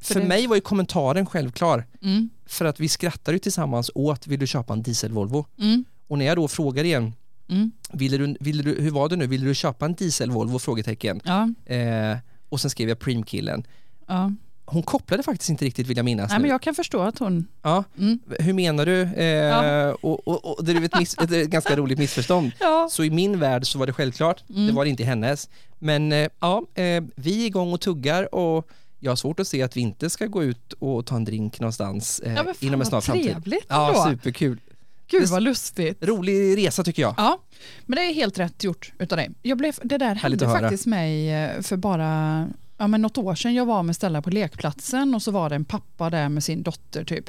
[0.00, 1.86] För för mig var ju kommentaren självklar.
[2.02, 5.44] Mm, För att vi skrattar ju tillsammans åt, vill du köpa en diesel-Volvo?
[5.60, 7.12] mm, Och när jag då frågar igen,
[7.48, 7.70] mm.
[7.92, 10.58] ville du, ville du, hur var det nu, ville du köpa en diesel-Volvo?
[10.58, 11.20] Frågetecken.
[11.24, 12.16] Ja, Eh,
[12.48, 13.66] och sen skrev jag Preem-killen.
[14.06, 14.32] ja.
[14.68, 16.42] Hon kopplade faktiskt inte riktigt vill jag minnas Nej, nu.
[16.42, 17.46] men jag kan förstå att hon...
[17.62, 18.18] Ja, Mm.
[18.38, 19.02] hur menar du?
[19.02, 19.94] Eh, Ja.
[20.00, 22.50] och, och, och det är ett, miss, ett ganska roligt missförstånd.
[22.60, 22.88] Ja.
[22.90, 24.66] Så i min värld så var det självklart, Mm.
[24.66, 25.48] det var det inte i hennes.
[25.78, 28.68] Men eh, ja, eh, vi är igång och tuggar och
[29.00, 31.60] jag har svårt att se att vi inte ska gå ut och ta en drink
[31.60, 33.24] någonstans eh, Ja, men fan inom en snar framtid.
[33.32, 34.60] trevligt Ja, superkul.
[35.08, 36.04] Gud Det- vad lustigt.
[36.04, 37.14] Rolig resa tycker jag.
[37.16, 37.42] Ja,
[37.86, 39.30] men det är helt rätt gjort utav dig.
[39.42, 42.48] Jag blev, det där hände faktiskt mig eh, för bara
[42.78, 45.54] ja, men något år sedan jag var med Stella på lekplatsen och så var det
[45.56, 47.28] en pappa där med sin dotter typ.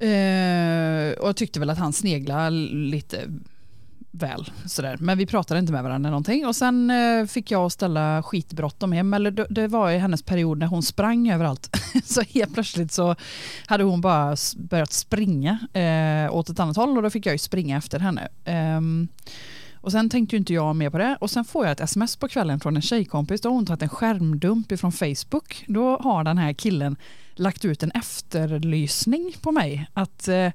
[0.00, 3.24] Eh, och jag tyckte väl att han sneglade lite
[4.18, 4.50] väl.
[4.66, 4.96] Sådär.
[5.00, 6.46] Men vi pratade inte med varandra någonting.
[6.46, 9.14] Och sen eh, fick jag ställa skitbråttom hem.
[9.14, 11.76] Eller det, det var i hennes period när hon sprang överallt.
[12.04, 13.14] så helt plötsligt så
[13.66, 17.38] hade hon bara börjat springa eh, åt ett annat håll och då fick jag ju
[17.38, 18.28] springa efter henne.
[18.76, 19.08] Um,
[19.80, 21.16] och sen tänkte ju inte jag mer på det.
[21.20, 23.40] Och sen får jag ett sms på kvällen från en tjejkompis.
[23.40, 25.64] Då har hon tagit en skärmdump ifrån Facebook.
[25.66, 26.96] Då har den här killen
[27.34, 29.86] lagt ut en efterlysning på mig.
[29.94, 30.52] Att eh,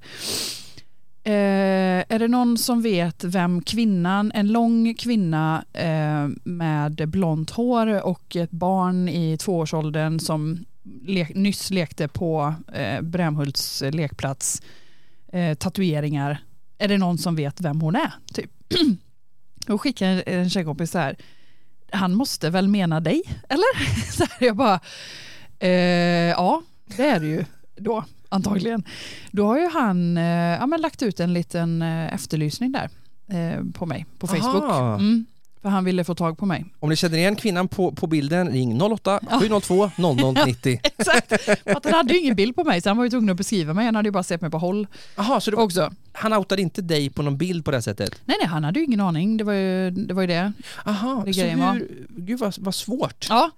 [1.26, 8.06] Eh, är det någon som vet vem kvinnan, en lång kvinna eh, med blont hår
[8.06, 10.66] och ett barn i tvåårsåldern som
[11.02, 14.62] le nyss lekte på eh, Brämhults lekplats,
[15.34, 16.44] eh, tatueringar.
[16.78, 18.14] Är det någon som vet vem hon är?
[18.34, 18.52] Typ.
[19.68, 21.16] och skickar en, en tjejkompis så här,
[21.92, 24.12] han måste väl mena dig, eller?
[24.12, 24.80] så här, jag bara,
[25.60, 25.70] eh,
[26.30, 27.46] ja, det är det ju
[27.76, 28.06] då
[28.36, 28.84] antagligen.
[29.32, 30.24] Då har ju han eh,
[30.60, 32.90] ja, men lagt ut en liten eh, efterlysning där
[33.28, 34.64] eh, på mig på Facebook.
[34.64, 34.96] Aha.
[34.96, 35.26] Mm,
[35.62, 36.66] för han ville få tag på mig.
[36.80, 40.80] Om ni känner igen kvinnan på, på bilden, ring 08 702 0090.
[40.84, 43.30] Exakt, för att han hade ju ingen bild på mig så han var ju tvungen
[43.30, 43.86] att beskriva mig.
[43.86, 45.92] Han hade ju bara sett mig på håll Jaha, så var, också.
[46.12, 48.22] han outade inte dig på någon bild på det sättet?
[48.26, 49.38] Nej, nej, han hade ju ingen aning.
[49.38, 50.14] Det var ju det.
[50.14, 50.54] Var ju det.
[50.86, 51.74] Aha, Det så grejen var.
[51.74, 53.28] hur, gud vad, vad svårt.
[53.30, 53.52] Ja,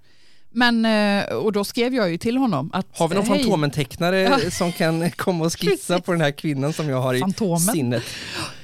[0.56, 4.50] men eh, och då skrev jag ju till honom att Har vi någon hej, Fantomen-tecknare
[4.50, 7.58] som kan komma och skissa på den här kvinnan som jag har i Fantomen.
[7.60, 8.02] sinnet?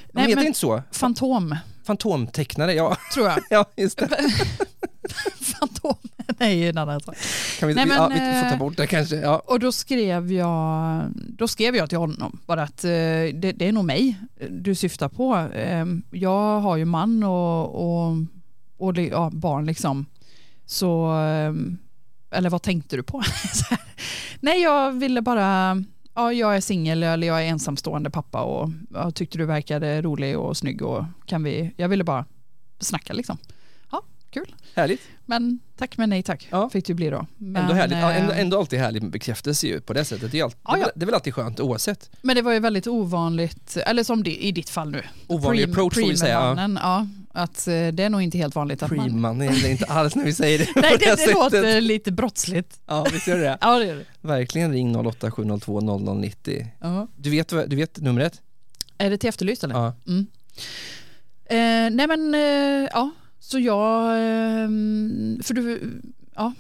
[0.06, 0.82] De Nej, heter men- inte så?
[0.92, 2.96] Fantom, Fantomtecknare, ja.
[3.14, 3.38] tror jag.
[3.50, 4.08] ja just det.
[5.40, 5.94] Fantom,
[6.38, 7.16] nej, en annan sak.
[7.58, 9.16] Kan vi, Nej, men, ja, vi får ta eh, bort det kanske.
[9.16, 9.42] Ja.
[9.46, 13.72] Och då skrev jag, då skrev jag till honom bara att eh, det, det är
[13.72, 14.16] nog mig
[14.50, 15.36] du syftar på.
[15.54, 18.16] Eh, jag har ju man och, och,
[18.78, 20.06] och ja, barn liksom.
[20.72, 21.54] Så, eh,
[22.38, 23.22] eller vad tänkte du på?
[24.40, 25.76] Nej, jag ville bara,
[26.14, 30.38] ja, jag är singel eller jag är ensamstående pappa och jag tyckte du verkade rolig
[30.38, 32.24] och snygg och kan vi, jag ville bara
[32.80, 33.38] snacka liksom.
[33.90, 34.54] Ja, kul.
[34.74, 35.00] Härligt.
[35.26, 36.70] Men tack men nej tack Ja.
[36.70, 37.26] fick det bli då.
[37.36, 37.98] Men, ändå, härligt.
[37.98, 40.32] Ja, ändå, eh, ändå alltid härligt med bekräftelse ju på det sättet.
[40.32, 40.84] Det är, allt, Ja, ja.
[40.84, 42.10] väl, det är väl alltid skönt oavsett.
[42.22, 45.02] Men det var ju väldigt ovanligt, eller som det, i ditt fall nu.
[45.26, 46.70] Ovanlig approach får vi säga.
[46.82, 47.06] Ja.
[47.32, 49.06] Att eh, det är nog inte helt vanligt att man...
[49.08, 51.34] Pre-man är det inte alls när vi säger det Nej, det, det sättet.
[51.34, 52.80] låter lite brottsligt.
[52.86, 53.58] Ja, visst gör det det.
[53.60, 54.04] Ja, det gör det.
[54.20, 56.66] Verkligen ring 08 702 0090.
[56.80, 57.08] Ja.
[57.16, 58.40] Du vet, du vet numret?
[58.98, 59.74] Är det till Efterlyst eller?
[59.74, 59.94] Ja.
[60.06, 60.26] Mm.
[61.44, 63.10] Eh, nej men, eh, ja.
[63.40, 64.68] Så jag, eh,
[65.42, 65.92] för du,
[66.34, 66.52] ja.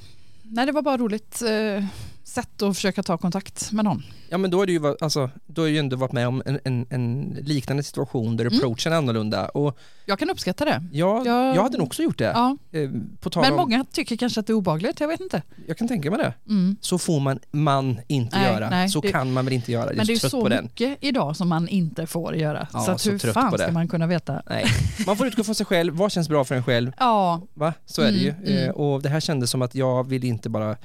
[0.42, 1.84] Nej det var bara roligt eh,
[2.32, 4.02] sätt att försöka ta kontakt med någon.
[4.28, 6.42] Ja men då har du ju, alltså, då har du ju ändå varit med om
[6.46, 8.58] en, en, en liknande situation där Mm.
[8.58, 9.48] approachen är annorlunda.
[9.48, 10.84] Och Jag kan uppskatta det.
[10.92, 12.24] jag, Jag- jag hade nog också gjort det.
[12.24, 12.56] Ja.
[12.72, 15.42] Eh, På tal Men om, många tycker kanske att det är obagligt, jag vet inte.
[15.66, 16.34] jag kan tänka mig det.
[16.48, 16.76] Mm.
[16.80, 18.70] Så får man, man inte Nej, göra.
[18.70, 19.90] nej, så det- kan man väl inte göra.
[19.96, 22.68] Men det är så mycket idag som man inte får göra.
[22.72, 24.42] Ja, så så hur trött fan ska man kunna veta?
[24.50, 24.64] Nej.
[25.06, 26.92] Man får utgå från sig själv, vad känns bra för en själv?
[26.98, 27.74] Ja, Va?
[27.86, 28.30] Så är det ju.
[28.30, 28.64] Mm, mm.
[28.64, 30.76] Eh, Och det här kändes som att jag vill inte bara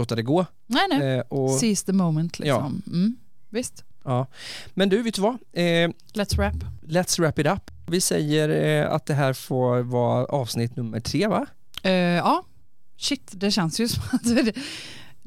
[0.00, 0.46] låta det gå.
[0.66, 1.16] nej nej.
[1.18, 2.82] Eh, Och, Seize the moment liksom.
[2.86, 3.16] Mm.
[3.50, 4.26] Visst, ja.
[4.74, 5.34] Men du, vet du vad?
[5.52, 6.54] Eh, let's wrap.
[6.82, 7.70] let's wrap it up.
[7.86, 8.48] Vi säger
[8.84, 11.46] eh, att det här får vara avsnitt nummer tre va?
[11.82, 12.44] Eh, ja,
[12.96, 14.22] shit, det känns ju som att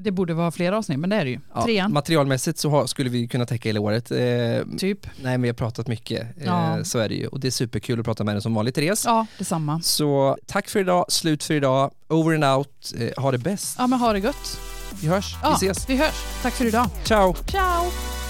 [0.04, 1.39] det borde vara fler avsnitt, men det är det ju.
[1.56, 4.12] Ja, Trean, Materialmässigt så har, skulle vi kunna täcka hela året.
[4.12, 4.18] Eh,
[4.78, 5.06] typ.
[5.06, 6.84] nej men vi har pratat mycket, eh, Ja.
[6.84, 7.28] så är det ju.
[7.28, 9.06] Och det är superkul att prata med dig som vanligt Therese.
[9.06, 9.82] Ja, detsamma.
[9.82, 13.76] Så tack för idag, slut för idag, over and out, eh, ha det bäst.
[13.80, 14.60] Ja, men ha det gött.
[15.01, 15.89] Vi hörs, Ja, vi ses.
[15.89, 16.24] Vi hörs.
[16.41, 16.88] Tack för idag.
[17.04, 17.34] Ciao!
[17.47, 18.23] Ciao!